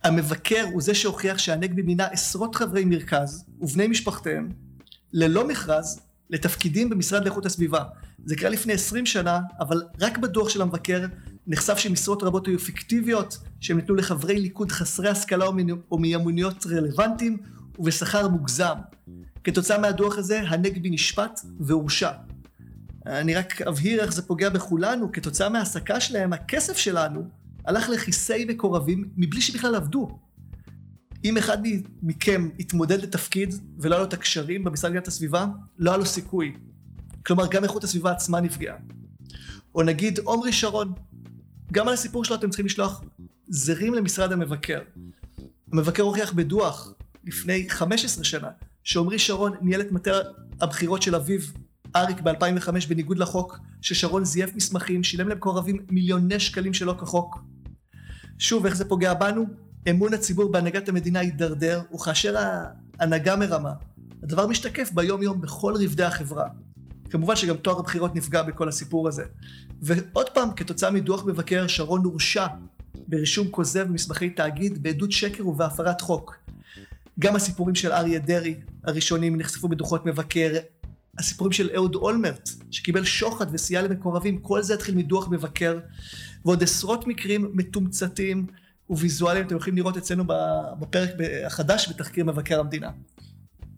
המבקר 0.04 0.64
הוא 0.72 0.82
זה 0.82 0.94
שהוכיח 0.94 1.38
שהנגבי 1.38 1.82
מינה 1.82 2.06
עשרות 2.06 2.54
חברי 2.54 2.84
מרכז 2.84 3.44
ובני 3.60 3.86
משפחותיהם 3.86 4.52
ללא 5.12 5.48
מכרז 5.48 6.00
לתפקידים 6.30 6.90
במשרד 6.90 7.24
לאיכות 7.24 7.46
הסביבה. 7.46 7.84
זה 8.24 8.36
קרה 8.36 8.50
לפני 8.50 8.72
עשרים 8.72 9.06
שנה, 9.06 9.40
אבל 9.60 9.82
רק 10.00 10.18
בדוח 10.18 10.48
של 10.48 10.62
המבקר 10.62 11.06
נחשף 11.48 11.78
שמשרות 11.78 12.22
רבות 12.22 12.46
היו 12.46 12.58
פיקטיביות, 12.58 13.38
שהם 13.60 13.76
ניתנו 13.76 13.94
לחברי 13.94 14.40
ליכוד 14.40 14.72
חסרי 14.72 15.08
השכלה 15.08 15.44
או 15.90 15.98
מיומנויות 15.98 16.66
רלוונטיים 16.66 17.36
ובשכר 17.78 18.28
מוגזם. 18.28 18.74
כתוצאה 19.44 19.78
מהדוח 19.78 20.18
הזה 20.18 20.40
הנגבי 20.40 20.90
נשפט 20.90 21.40
והורשע. 21.60 22.10
אני 23.06 23.34
רק 23.34 23.62
אבהיר 23.62 24.00
איך 24.00 24.12
זה 24.12 24.22
פוגע 24.22 24.48
בכולנו, 24.48 25.12
כתוצאה 25.12 25.48
מההעסקה 25.48 26.00
שלהם, 26.00 26.32
הכסף 26.32 26.76
שלנו 26.76 27.22
הלך 27.64 27.88
לכיסי 27.88 28.44
מקורבים 28.44 29.08
מבלי 29.16 29.40
שבכלל 29.40 29.74
עבדו. 29.74 30.18
אם 31.24 31.36
אחד 31.36 31.58
מכם 32.02 32.48
התמודד 32.58 33.02
לתפקיד 33.02 33.54
ולא 33.78 33.94
היה 33.94 34.02
לו 34.02 34.08
את 34.08 34.12
הקשרים 34.12 34.64
במשרד 34.64 34.90
להגנת 34.90 35.08
הסביבה, 35.08 35.46
לא 35.78 35.90
היה 35.90 35.98
לו 35.98 36.06
סיכוי. 36.06 36.56
כלומר, 37.26 37.46
גם 37.50 37.64
איכות 37.64 37.84
הסביבה 37.84 38.10
עצמה 38.10 38.40
נפגעה. 38.40 38.76
או 39.74 39.82
נגיד 39.82 40.18
עומרי 40.18 40.52
שרון, 40.52 40.92
גם 41.72 41.88
על 41.88 41.94
הסיפור 41.94 42.24
שלו 42.24 42.36
אתם 42.36 42.50
צריכים 42.50 42.66
לשלוח 42.66 43.02
זרים 43.48 43.94
למשרד 43.94 44.32
המבקר. 44.32 44.80
המבקר 45.72 46.02
הוכיח 46.02 46.32
בדוח 46.32 46.92
לפני 47.24 47.70
15 47.70 48.24
שנה 48.24 48.48
שעמרי 48.84 49.18
שרון 49.18 49.52
ניהל 49.60 49.80
את 49.80 49.92
מטה 49.92 50.12
הבחירות 50.60 51.02
של 51.02 51.14
אביו 51.14 51.40
אריק 51.96 52.20
ב-2005 52.20 52.70
בניגוד 52.88 53.18
לחוק, 53.18 53.58
ששרון 53.82 54.24
זייף 54.24 54.54
מסמכים, 54.54 55.04
שילם 55.04 55.28
למקורבים 55.28 55.76
מיליוני 55.90 56.40
שקלים 56.40 56.74
שלא 56.74 56.94
כחוק. 56.98 57.38
שוב, 58.38 58.66
איך 58.66 58.76
זה 58.76 58.84
פוגע 58.84 59.14
בנו? 59.14 59.46
אמון 59.90 60.14
הציבור 60.14 60.52
בהנהגת 60.52 60.88
המדינה 60.88 61.20
הידרדר, 61.20 61.82
וכאשר 61.94 62.34
ההנהגה 62.98 63.36
מרמה, 63.36 63.72
הדבר 64.22 64.46
משתקף 64.46 64.90
ביום 64.94 65.22
יום 65.22 65.40
בכל 65.40 65.74
רבדי 65.84 66.04
החברה. 66.04 66.48
כמובן 67.10 67.36
שגם 67.36 67.56
טוהר 67.56 67.78
הבחירות 67.78 68.14
נפגע 68.14 68.42
בכל 68.42 68.68
הסיפור 68.68 69.08
הזה. 69.08 69.24
ועוד 69.82 70.28
פעם, 70.30 70.48
כתוצאה 70.56 70.90
מדוח 70.90 71.24
מבקר, 71.24 71.66
שרון 71.66 72.04
הורשע 72.04 72.46
ברישום 73.08 73.48
כוזב 73.50 73.88
במסמכי 73.88 74.30
תאגיד, 74.30 74.82
בעדות 74.82 75.12
שקר 75.12 75.48
ובהפרת 75.48 76.00
חוק. 76.00 76.36
גם 77.18 77.36
הסיפורים 77.36 77.74
של 77.74 77.92
אריה 77.92 78.18
דרעי 78.18 78.54
הראשונים 78.84 79.36
נחשפו 79.36 79.68
בדוחות 79.68 80.06
מבקר, 80.06 80.52
הסיפורים 81.18 81.52
של 81.52 81.70
אהוד 81.74 81.94
אולמרט, 81.94 82.50
שקיבל 82.70 83.04
שוחד 83.04 83.46
וסייע 83.52 83.82
למקורבים, 83.82 84.38
כל 84.38 84.62
זה 84.62 84.74
התחיל 84.74 84.94
מדוח 84.94 85.28
מבקר, 85.28 85.78
ועוד 86.44 86.62
עשרות 86.62 87.06
מקרים 87.06 87.50
מתומצתים 87.54 88.46
וויזואליים, 88.90 89.46
אתם 89.46 89.56
יכולים 89.56 89.76
לראות 89.76 89.96
אצלנו 89.96 90.24
בפרק 90.80 91.10
החדש 91.46 91.88
בתחקיר 91.88 92.24
מבקר 92.24 92.60
המדינה. 92.60 92.90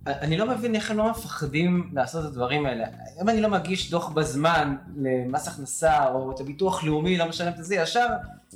אני 0.06 0.36
לא 0.36 0.46
מבין 0.46 0.74
איך 0.74 0.90
הם 0.90 0.98
לא 0.98 1.10
מפחדים 1.10 1.90
לעשות 1.92 2.24
את 2.24 2.30
הדברים 2.30 2.66
האלה. 2.66 2.86
אם 3.22 3.28
אני 3.28 3.40
לא 3.40 3.48
מגיש 3.48 3.90
דוח 3.90 4.08
בזמן 4.08 4.76
למס 4.96 5.48
הכנסה 5.48 6.08
או 6.08 6.32
את 6.32 6.40
הביטוח 6.40 6.84
לאומי, 6.84 7.18
לא 7.18 7.28
משלם 7.28 7.52
את 7.58 7.64
זה, 7.64 7.74
ישר 7.74 8.06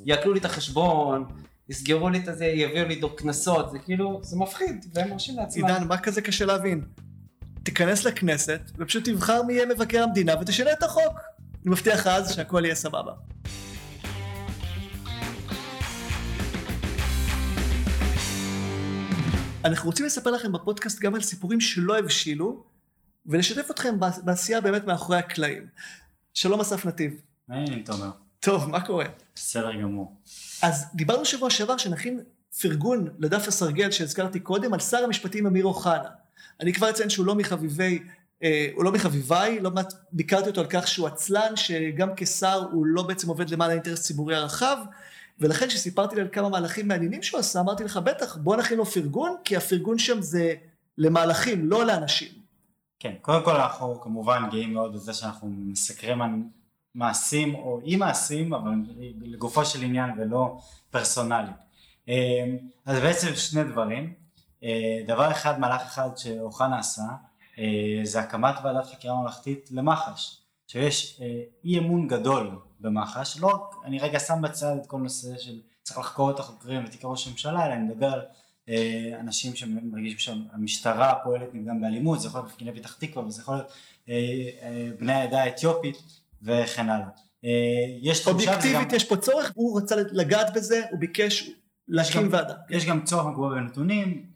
יעקלו 0.05 0.33
לי 0.33 0.41
את 0.41 0.45
החשבון, 0.45 1.25
יסגרו 1.69 2.09
לי 2.09 2.19
את 2.19 2.37
זה, 2.39 2.47
יביאו 2.47 2.89
לי 2.89 3.01
קנסות, 3.17 3.71
זה 3.71 3.79
כאילו, 3.79 4.21
זה 4.23 4.37
מפחיד, 4.37 4.87
והם 4.95 5.11
מרשים 5.11 5.37
לעצמם. 5.37 5.67
עידן, 5.67 5.89
מה 5.89 5.99
כזה 5.99 6.21
קשה 6.23 6.45
להבין? 6.45 6.85
תיכנס 7.63 8.05
לכנסת 8.05 8.61
ופשוט 8.79 9.09
תבחר 9.09 9.43
מי 9.43 9.53
יהיה 9.53 9.67
מבקר 9.67 10.03
המדינה 10.03 10.35
ותשנה 10.41 10.73
את 10.73 10.83
החוק. 10.83 11.21
אני 11.65 11.73
מבטיח 11.73 12.07
אז 12.07 12.35
שהכל 12.35 12.65
יהיה 12.65 12.75
סבבה. 12.75 13.13
אנחנו 19.65 19.87
רוצים 19.87 20.07
לספר 20.07 20.31
לכם 20.31 20.53
בפודקאסט 20.53 21.01
גם 21.01 21.15
על 21.15 21.21
סיפורים 21.21 21.61
שלא 21.61 21.99
הבשילו, 21.99 22.65
ולשתף 23.27 23.71
אתכם 23.71 23.95
בעשייה 24.25 24.61
באמת 24.61 24.85
מאחורי 24.85 25.19
הקלעים. 25.19 25.67
שלום 26.35 26.61
אסף 26.61 26.87
נתיב. 26.87 27.21
מעניין, 27.49 27.83
תומר. 27.85 28.11
טוב, 28.41 28.71
מה 28.71 28.81
קורה? 28.87 29.05
בסדר 29.35 29.73
גמור. 29.73 30.17
אז 30.63 30.87
דיברנו 30.95 31.25
שבוע 31.25 31.51
שעבר 31.51 31.77
שנכין 31.77 32.21
פרגון 32.61 33.09
לדף 33.19 33.49
הסרגל 33.49 33.91
שהזכרתי 33.91 34.41
קודם 34.41 34.75
על 34.75 34.81
שר 34.81 35.05
המשפטים 35.05 35.47
אמיר 35.47 35.65
אוחנה. 35.65 36.09
אני 36.61 36.73
כבר 36.73 36.91
אציין 36.91 37.11
שהוא 37.11 37.27
לא 37.27 37.35
מחביבי, 37.35 38.03
אה, 38.43 38.69
הוא 38.75 38.85
לא 38.85 38.93
מחביביי, 38.93 39.61
לא 39.61 39.71
מעט 39.71 39.95
ביקרתי 40.13 40.49
אותו 40.49 40.61
על 40.61 40.67
כך 40.71 40.89
שהוא 40.89 41.07
עצלן, 41.07 41.57
שגם 41.57 42.09
כשר 42.17 42.65
הוא 42.73 42.87
לא 42.87 43.03
בעצם 43.03 43.29
עובד 43.29 43.51
למען 43.51 43.71
האינטרס 43.71 44.01
הציבורי 44.01 44.37
הרחב, 44.37 44.77
ולכן 45.39 45.67
כשסיפרתי 45.69 46.21
על 46.21 46.29
כמה 46.33 46.49
מהלכים 46.49 46.89
מעניינים 46.89 47.23
שהוא 47.23 47.41
עשה, 47.41 47.61
אמרתי 47.61 47.85
לך, 47.85 47.97
בטח, 47.97 48.37
בוא 48.37 48.57
נכין 48.57 48.79
לו 48.79 48.87
פרגון, 48.87 49.37
כי 49.45 49.57
הפרגון 49.57 49.99
שם 49.99 50.23
זה 50.23 50.55
למהלכים, 50.99 51.71
לא 51.71 51.87
לאנשים. 51.87 52.29
כן, 52.99 53.15
קודם 53.23 53.45
כל 53.45 53.57
אנחנו 53.57 54.01
כמובן 54.01 54.43
גאים 54.51 54.75
מאוד 54.75 54.95
בזה 54.95 55.15
שאנחנו 55.15 55.49
מסקרים 55.49 56.23
על 56.23 56.31
מעשים, 56.95 57.55
או 57.55 57.81
אי 57.85 57.97
מעשים, 57.97 58.55
אבל 58.55 58.71
לגופו 59.21 59.65
של 59.65 59.83
עניין 59.83 60.11
ולא 60.19 60.59
פרסונלי. 60.91 61.51
אה, 62.09 62.45
אז 62.87 62.99
בעצם 62.99 63.35
שני 63.35 63.65
דברים. 63.65 64.15
אה, 64.65 65.01
דבר 65.07 65.31
אחד, 65.31 65.61
מהלך 65.61 65.83
אחד 65.83 66.09
שאוחנה 66.17 66.79
עשה, 66.79 67.03
אה, 67.59 68.01
זה 68.03 68.21
הקמת 68.21 68.55
ועדת 68.65 68.87
חקירה 68.87 69.21
ממלכתית 69.21 69.69
למח"ש. 69.71 70.39
שיש 70.67 71.21
אי 71.65 71.79
אמון 71.79 72.09
גדול 72.09 72.59
במח"ש, 72.85 73.39
לא 73.39 73.47
רק, 73.47 73.61
אני 73.85 73.99
רגע 73.99 74.21
שם 74.21 74.43
בצד 74.43 74.77
את 74.83 74.87
כל 74.87 74.99
נושא 74.99 75.39
של 75.39 75.61
צריך 75.83 75.99
לחקור 75.99 76.31
את 76.31 76.39
החוקרים 76.39 76.85
ותיק 76.85 77.01
ראש 77.05 77.27
הממשלה, 77.27 77.67
אלא 77.67 77.75
אני 77.75 77.83
מדבר 77.83 78.07
על 78.07 78.21
אה, 78.69 79.21
אנשים 79.21 79.57
שמרגישים 79.57 80.19
שהמשטרה 80.19 81.15
פועלת 81.25 81.55
נגדם 81.55 81.81
באלימות, 81.81 82.21
זה 82.21 82.29
יכול 82.29 82.41
להיות 82.41 82.53
מפגיני 82.53 82.73
פתח 82.73 82.95
תקווה 82.95 83.27
וזה 83.27 83.43
יכול 83.43 83.55
להיות 83.55 83.73
אה, 84.09 84.15
אה, 84.63 84.89
בני 85.01 85.13
העדה 85.13 85.43
האתיופית 85.43 86.03
וכן 86.43 86.91
הלאה. 86.91 87.09
אה, 87.45 87.51
יש 88.03 88.21
תחושה... 88.21 88.31
אובייקטיבית 88.31 88.89
גם... 88.89 88.97
יש 88.97 89.05
פה 89.05 89.17
צורך, 89.17 89.53
הוא 89.55 89.81
רצה 89.81 89.97
לגעת 90.13 90.55
בזה, 90.55 90.83
הוא 90.91 91.01
ביקש 91.01 91.51
להקים 91.89 92.29
ועדה. 92.31 92.55
יש 92.71 92.87
גם 92.87 93.05
צורך 93.05 93.27
מגובה 93.27 93.55
בנתונים, 93.55 94.27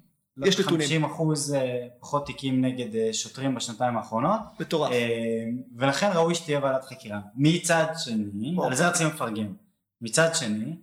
יש 0.47 0.61
נתונים. 0.61 0.81
50 0.81 1.05
אחוז 1.05 1.55
אה, 1.55 1.87
פחות 2.01 2.27
תיקים 2.27 2.65
נגד 2.65 2.97
אה, 2.97 3.13
שוטרים 3.13 3.55
בשנתיים 3.55 3.97
האחרונות. 3.97 4.41
מטורף. 4.61 4.93
אה, 4.93 5.45
ולכן 5.77 6.11
ראוי 6.15 6.35
שתהיה 6.35 6.61
ועדת 6.63 6.85
חקירה. 6.85 7.21
מצד 7.37 7.87
שני, 7.97 8.57
על 8.65 8.75
זה 8.75 8.89
רצינו 8.89 9.11
לפרגן. 9.11 9.53
מצד 10.01 10.29
שני, 10.35 10.77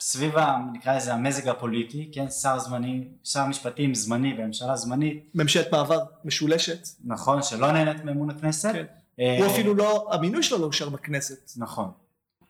סביב, 0.00 0.34
נקרא 0.72 0.96
לזה 0.96 1.14
המזג 1.14 1.48
הפוליטי, 1.48 2.10
כן, 2.12 2.30
שר 2.30 2.58
זמני, 2.58 3.04
שר 3.24 3.46
משפטים 3.46 3.94
זמני 3.94 4.34
וממשלה 4.38 4.76
זמנית. 4.76 5.30
ממשלת 5.34 5.72
מעבר 5.72 6.00
משולשת. 6.24 6.88
נכון, 7.04 7.42
שלא 7.42 7.72
נהנית 7.72 8.04
מאמון 8.04 8.30
הכנסת. 8.30 8.72
כן. 8.72 8.84
הוא 9.16 9.46
אפילו 9.46 9.74
לא, 9.74 10.08
המינוי 10.12 10.42
שלו 10.42 10.58
לא 10.58 10.66
אושר 10.66 10.88
בכנסת. 10.88 11.50
נכון. 11.56 11.90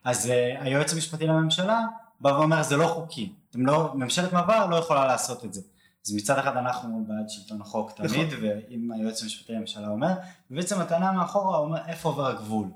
אז 0.05 0.33
היועץ 0.61 0.93
המשפטי 0.93 1.27
לממשלה 1.27 1.81
בא 2.21 2.29
ואומר 2.29 2.63
זה 2.63 2.77
לא 2.77 2.87
חוקי, 2.87 3.33
אתם 3.55 3.67
לא, 3.67 3.93
ממשלת 3.95 4.33
מעבר 4.33 4.67
לא 4.67 4.77
יכולה 4.77 5.07
לעשות 5.07 5.45
את 5.45 5.55
זה. 5.55 5.61
אז 6.07 6.15
מצד 6.15 6.39
אחד 6.39 6.57
אנחנו 6.57 7.05
בעד 7.09 7.29
שלטון 7.29 7.61
החוק 7.61 7.93
תמיד, 7.93 8.27
נכון. 8.27 8.39
ואם 8.43 8.91
היועץ 8.93 9.23
המשפטי 9.23 9.53
לממשלה 9.53 9.89
אומר, 9.89 10.13
ובעצם 10.51 10.81
הטענה 10.81 11.13
מאחורה 11.13 11.59
אומר 11.59 11.79
איפה 11.87 12.09
עובר 12.09 12.27
הגבול. 12.27 12.67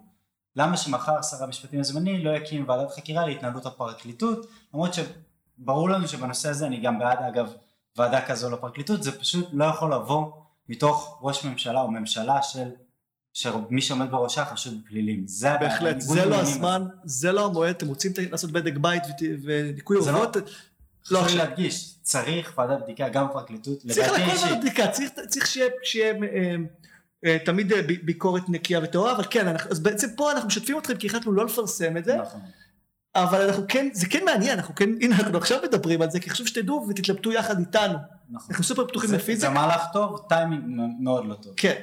למה 0.57 0.77
שמחר 0.77 1.23
שר 1.23 1.45
המשפטים 1.45 1.81
הזמני 1.81 2.25
לא 2.25 2.31
יקים 2.31 2.69
ועדת 2.69 2.91
חקירה 2.91 3.27
להתנהלות 3.27 3.67
הפרקליטות, 3.67 4.47
למרות 4.75 4.91
שברור 4.95 5.91
לנו 5.91 6.09
שבנושא 6.09 6.49
הזה 6.49 6.67
אני 6.67 6.81
גם 6.81 6.99
בעד 6.99 7.19
אגב 7.19 7.53
ועדה 7.97 8.27
כזו 8.27 8.51
לפרקליטות, 8.51 9.03
זה 9.03 9.19
פשוט 9.21 9.49
לא 9.53 9.65
יכול 9.65 9.95
לבוא 9.95 10.33
מתוך 10.69 11.19
ראש 11.23 11.45
ממשלה 11.45 11.81
או 11.81 11.91
ממשלה 11.91 12.43
של 12.43 12.69
שמי 13.33 13.83
שעומד 13.83 14.11
בראשה 14.11 14.45
חשוד 14.45 14.81
בפלילים. 14.85 15.27
זה 15.27 15.57
בהחלט, 15.61 16.01
זה 16.01 16.25
לא 16.25 16.41
הזמן, 16.41 16.87
זה 17.05 17.33
לא 17.33 17.47
המועד, 17.47 17.71
אתם 17.71 17.89
רוצים 17.89 18.13
לעשות 18.31 18.51
בדק 18.51 18.77
בית 18.77 19.03
וניקוי 19.45 19.97
אורות? 19.97 20.37
לא 21.11 21.25
עכשיו. 21.25 21.39
להדגיש, 21.39 21.95
צריך 22.03 22.59
ועדת 22.59 22.83
בדיקה 22.83 23.09
גם 23.09 23.29
בפרקליטות, 23.29 23.79
צריך 23.79 24.13
לכל 24.13 24.47
ועדת 24.47 24.59
בדיקה, 24.59 24.89
צריך 25.29 25.47
שיהיה 25.83 26.15
אה, 26.23 26.55
אה, 27.25 27.37
תמיד 27.45 27.73
אה, 27.73 27.81
ביקורת 28.03 28.43
נקייה 28.49 28.81
וטהורה, 28.83 29.13
אבל 29.13 29.25
כן, 29.31 29.57
אז 29.71 29.81
בעצם 29.81 30.09
פה 30.17 30.33
אנחנו 30.33 30.47
משתפים 30.47 30.79
אתכם 30.79 30.97
כי 30.97 31.07
החלטנו 31.07 31.33
לא 31.33 31.45
לפרסם 31.45 31.97
את 31.97 32.05
זה. 32.05 32.17
נכון. 32.17 32.41
אבל 33.15 33.43
אנחנו 33.43 33.65
כן, 33.69 33.89
זה 33.93 34.07
כן 34.07 34.25
מעניין, 34.25 34.59
אנחנו 34.59 34.75
כן, 34.75 34.91
הנה 35.01 35.17
אנחנו 35.17 35.39
עכשיו 35.39 35.59
מדברים 35.63 36.03
על 36.03 36.11
זה, 36.11 36.21
כי 36.21 36.31
חשוב 36.31 36.47
שתדעו 36.47 36.87
ותתלבטו 36.89 37.33
יחד 37.33 37.59
איתנו. 37.59 37.99
נכון. 38.31 38.47
אנחנו 38.51 38.65
סופר 38.65 38.87
פתוחים 38.87 39.13
לפיזיקה. 39.13 39.49
זה 39.49 39.55
מהלך 39.55 39.83
טוב, 39.93 40.27
טיימינג 40.29 40.63
מאוד 41.01 41.27
לא 41.27 41.35
טוב. 41.35 41.55
כן. 41.57 41.81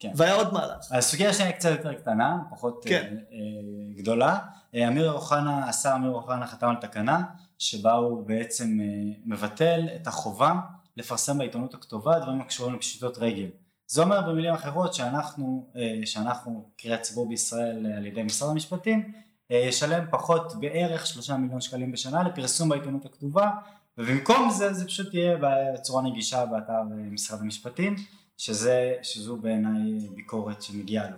כן. 0.00 0.10
והיה 0.16 0.34
עוד 0.34 0.52
מהלך. 0.52 0.92
הסוגיה 0.92 1.30
השנייה 1.30 1.52
קצת 1.52 1.70
יותר 1.70 1.94
קטנה, 1.94 2.38
פחות 2.50 2.84
כן. 2.86 3.16
אה, 3.16 3.36
אה, 3.36 3.96
גדולה. 3.96 4.38
אה, 4.74 4.88
אמיר 4.88 5.12
אוחנה, 5.12 5.68
השר 5.68 5.92
אמיר 5.96 6.10
אוחנה 6.10 6.46
חתם 6.46 6.68
על 6.68 6.76
תקנה 6.76 7.22
שבה 7.58 7.92
הוא 7.92 8.26
בעצם 8.26 8.78
אה, 8.80 8.86
מבטל 9.26 9.88
את 9.96 10.06
החובה 10.06 10.52
לפרסם 10.96 11.38
בעיתונות 11.38 11.74
הכתובה 11.74 12.18
דברים 12.18 12.40
הקשורים 12.40 12.74
לפשיטות 12.74 13.18
רגל. 13.18 13.46
זה 13.86 14.02
אומר 14.02 14.20
במילים 14.20 14.54
אחרות 14.54 14.94
שאנחנו, 14.94 15.70
אה, 15.76 16.00
שאנחנו 16.04 16.70
קריאת 16.76 17.00
הציבור 17.00 17.28
בישראל 17.28 17.86
אה, 17.86 17.96
על 17.96 18.06
ידי 18.06 18.22
משרד 18.22 18.50
המשפטים, 18.50 19.12
ישלם 19.50 20.04
פחות 20.10 20.60
בערך 20.60 21.06
שלושה 21.06 21.36
מיליון 21.36 21.60
שקלים 21.60 21.92
בשנה 21.92 22.22
לפרסום 22.22 22.68
בעיתונות 22.68 23.06
הכתובה 23.06 23.50
ובמקום 23.98 24.50
זה 24.50 24.72
זה 24.72 24.86
פשוט 24.86 25.14
יהיה 25.14 25.36
בצורה 25.40 26.02
נגישה 26.02 26.46
באתר 26.46 26.82
משרד 27.10 27.40
המשפטים 27.40 27.96
שזה, 28.36 28.94
שזו 29.02 29.36
בעיניי 29.36 30.08
ביקורת 30.14 30.62
שמגיעה 30.62 31.10
לו. 31.10 31.16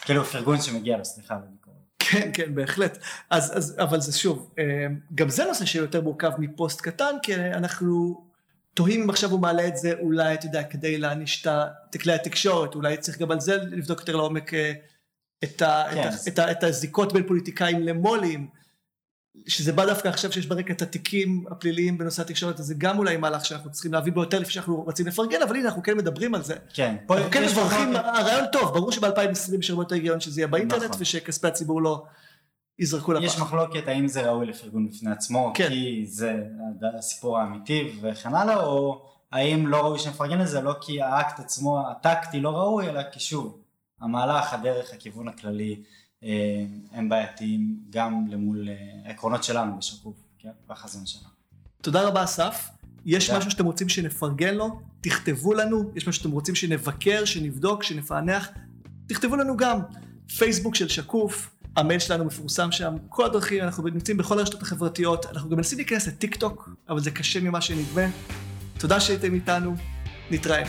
כאילו 0.00 0.24
פרגון 0.24 0.60
שמגיע 0.60 0.96
לו, 0.96 1.04
סליחה. 1.04 1.38
כן, 2.10 2.30
כן, 2.32 2.54
בהחלט. 2.54 2.98
אז, 3.30 3.58
אז, 3.58 3.76
אבל 3.78 4.00
זה 4.00 4.18
שוב, 4.18 4.54
גם 5.14 5.28
זה 5.28 5.44
נושא 5.44 5.64
שיותר 5.64 6.00
מורכב 6.00 6.30
מפוסט 6.38 6.80
קטן, 6.80 7.14
כי 7.22 7.34
אנחנו 7.34 8.24
תוהים 8.74 9.02
אם 9.02 9.10
עכשיו 9.10 9.30
הוא 9.30 9.40
מעלה 9.40 9.66
את 9.66 9.76
זה 9.76 9.92
אולי, 10.00 10.34
אתה 10.34 10.46
יודע, 10.46 10.62
כדי 10.62 10.98
להעניש 10.98 11.46
את 11.46 11.96
כלי 12.02 12.12
התקשורת, 12.12 12.74
אולי 12.74 12.96
צריך 12.96 13.18
גם 13.18 13.30
על 13.30 13.40
זה 13.40 13.56
לבדוק 13.56 14.00
יותר 14.00 14.16
לעומק 14.16 14.54
אה, 14.54 14.72
את, 15.44 15.62
ה, 15.62 15.84
כן. 15.94 16.08
את, 16.08 16.14
ה, 16.14 16.28
את, 16.28 16.38
ה, 16.38 16.50
את 16.50 16.64
הזיקות 16.64 17.12
בין 17.12 17.26
פוליטיקאים 17.26 17.82
למו"לים, 17.82 18.48
שזה 19.46 19.72
בא 19.72 19.86
דווקא 19.86 20.08
עכשיו 20.08 20.32
שיש 20.32 20.46
ברקע 20.46 20.72
את 20.72 20.82
התיקים 20.82 21.44
הפליליים 21.50 21.98
בנושא 21.98 22.22
התקשורת, 22.22 22.60
אז 22.60 22.66
זה 22.66 22.74
גם 22.78 22.98
אולי 22.98 23.16
מהלך 23.16 23.44
שאנחנו 23.44 23.72
צריכים 23.72 23.92
להביא 23.92 24.12
בו 24.12 24.20
יותר 24.20 24.38
לפני 24.38 24.52
שאנחנו 24.52 24.82
רוצים 24.82 25.06
לפרגן, 25.06 25.42
אבל 25.42 25.56
הנה 25.56 25.68
אנחנו 25.68 25.82
כן 25.82 25.96
מדברים 25.96 26.34
על 26.34 26.42
זה. 26.42 26.54
כן. 26.74 26.96
אנחנו 27.10 27.30
כן 27.30 27.44
מברכים, 27.44 27.96
הרעיון 27.96 28.44
טוב, 28.52 28.74
ברור 28.74 28.92
שב-2020 28.92 29.58
יש 29.58 29.70
הרבה 29.70 29.82
יותר 29.82 29.94
היגיון 29.94 30.20
שזה 30.20 30.40
יהיה 30.40 30.48
באינטרנט 30.48 30.82
נכון. 30.82 31.02
ושכספי 31.02 31.46
הציבור 31.46 31.82
לא... 31.82 32.02
יזרקו 32.78 33.12
לפח. 33.12 33.24
יש 33.24 33.38
מחלוקת 33.38 33.88
האם 33.88 34.08
זה 34.08 34.30
ראוי 34.30 34.46
לפרגון 34.46 34.88
בפני 34.88 35.10
עצמו, 35.10 35.52
כן. 35.54 35.68
כי 35.68 36.06
זה 36.06 36.42
הסיפור 36.98 37.38
האמיתי 37.38 37.98
וכן 38.02 38.34
הלאה, 38.34 38.64
או 38.64 39.02
האם 39.32 39.66
לא 39.66 39.76
ראוי 39.76 39.98
שנפרגן 39.98 40.38
לזה 40.38 40.60
לא 40.60 40.74
כי 40.80 41.02
האקט 41.02 41.40
עצמו, 41.40 41.82
הטקטי 41.90 42.40
לא 42.40 42.50
ראוי, 42.50 42.88
אלא 42.88 43.02
כי 43.12 43.20
שוב, 43.20 43.58
המהלך, 44.00 44.52
הדרך, 44.52 44.92
הכיוון 44.92 45.28
הכללי, 45.28 45.82
הם 46.92 47.08
בעייתיים 47.08 47.76
גם 47.90 48.26
למול 48.28 48.68
אה, 48.68 48.74
העקרונות 49.04 49.44
שלנו 49.44 49.78
בשקוף, 49.78 50.14
כן? 50.38 50.48
והחזון 50.68 51.06
שלנו. 51.06 51.28
תודה 51.80 52.08
רבה 52.08 52.24
אסף. 52.24 52.68
יש. 53.06 53.30
משהו 53.30 53.50
שאתם 53.50 53.64
רוצים 53.64 53.88
שנפרגן 53.88 54.54
לו? 54.54 54.80
תכתבו 55.00 55.54
לנו. 55.54 55.90
יש 55.94 56.08
משהו 56.08 56.22
שאתם 56.22 56.30
רוצים 56.30 56.54
שנבקר, 56.54 57.24
שנבדוק, 57.24 57.82
שנפענח? 57.82 58.48
תכתבו 59.06 59.36
לנו 59.36 59.56
גם. 59.56 59.80
פייסבוק 60.38 60.74
של 60.74 60.88
שקוף, 60.88 61.50
המייל 61.76 62.00
שלנו 62.00 62.24
מפורסם 62.24 62.72
שם, 62.72 62.94
כל 63.08 63.24
הדרכים, 63.24 63.62
אנחנו 63.62 63.88
נמצאים 63.88 64.16
בכל 64.16 64.38
הרשתות 64.38 64.62
החברתיות, 64.62 65.26
אנחנו 65.26 65.50
גם 65.50 65.56
מנסים 65.56 65.78
להיכנס 65.78 66.06
לטיק 66.06 66.36
טוק, 66.36 66.68
אבל 66.88 67.00
זה 67.00 67.10
קשה 67.10 67.40
ממה 67.40 67.60
שנדמה. 67.60 68.06
תודה 68.78 69.00
שהייתם 69.00 69.34
איתנו, 69.34 69.74
נתראה. 70.30 70.64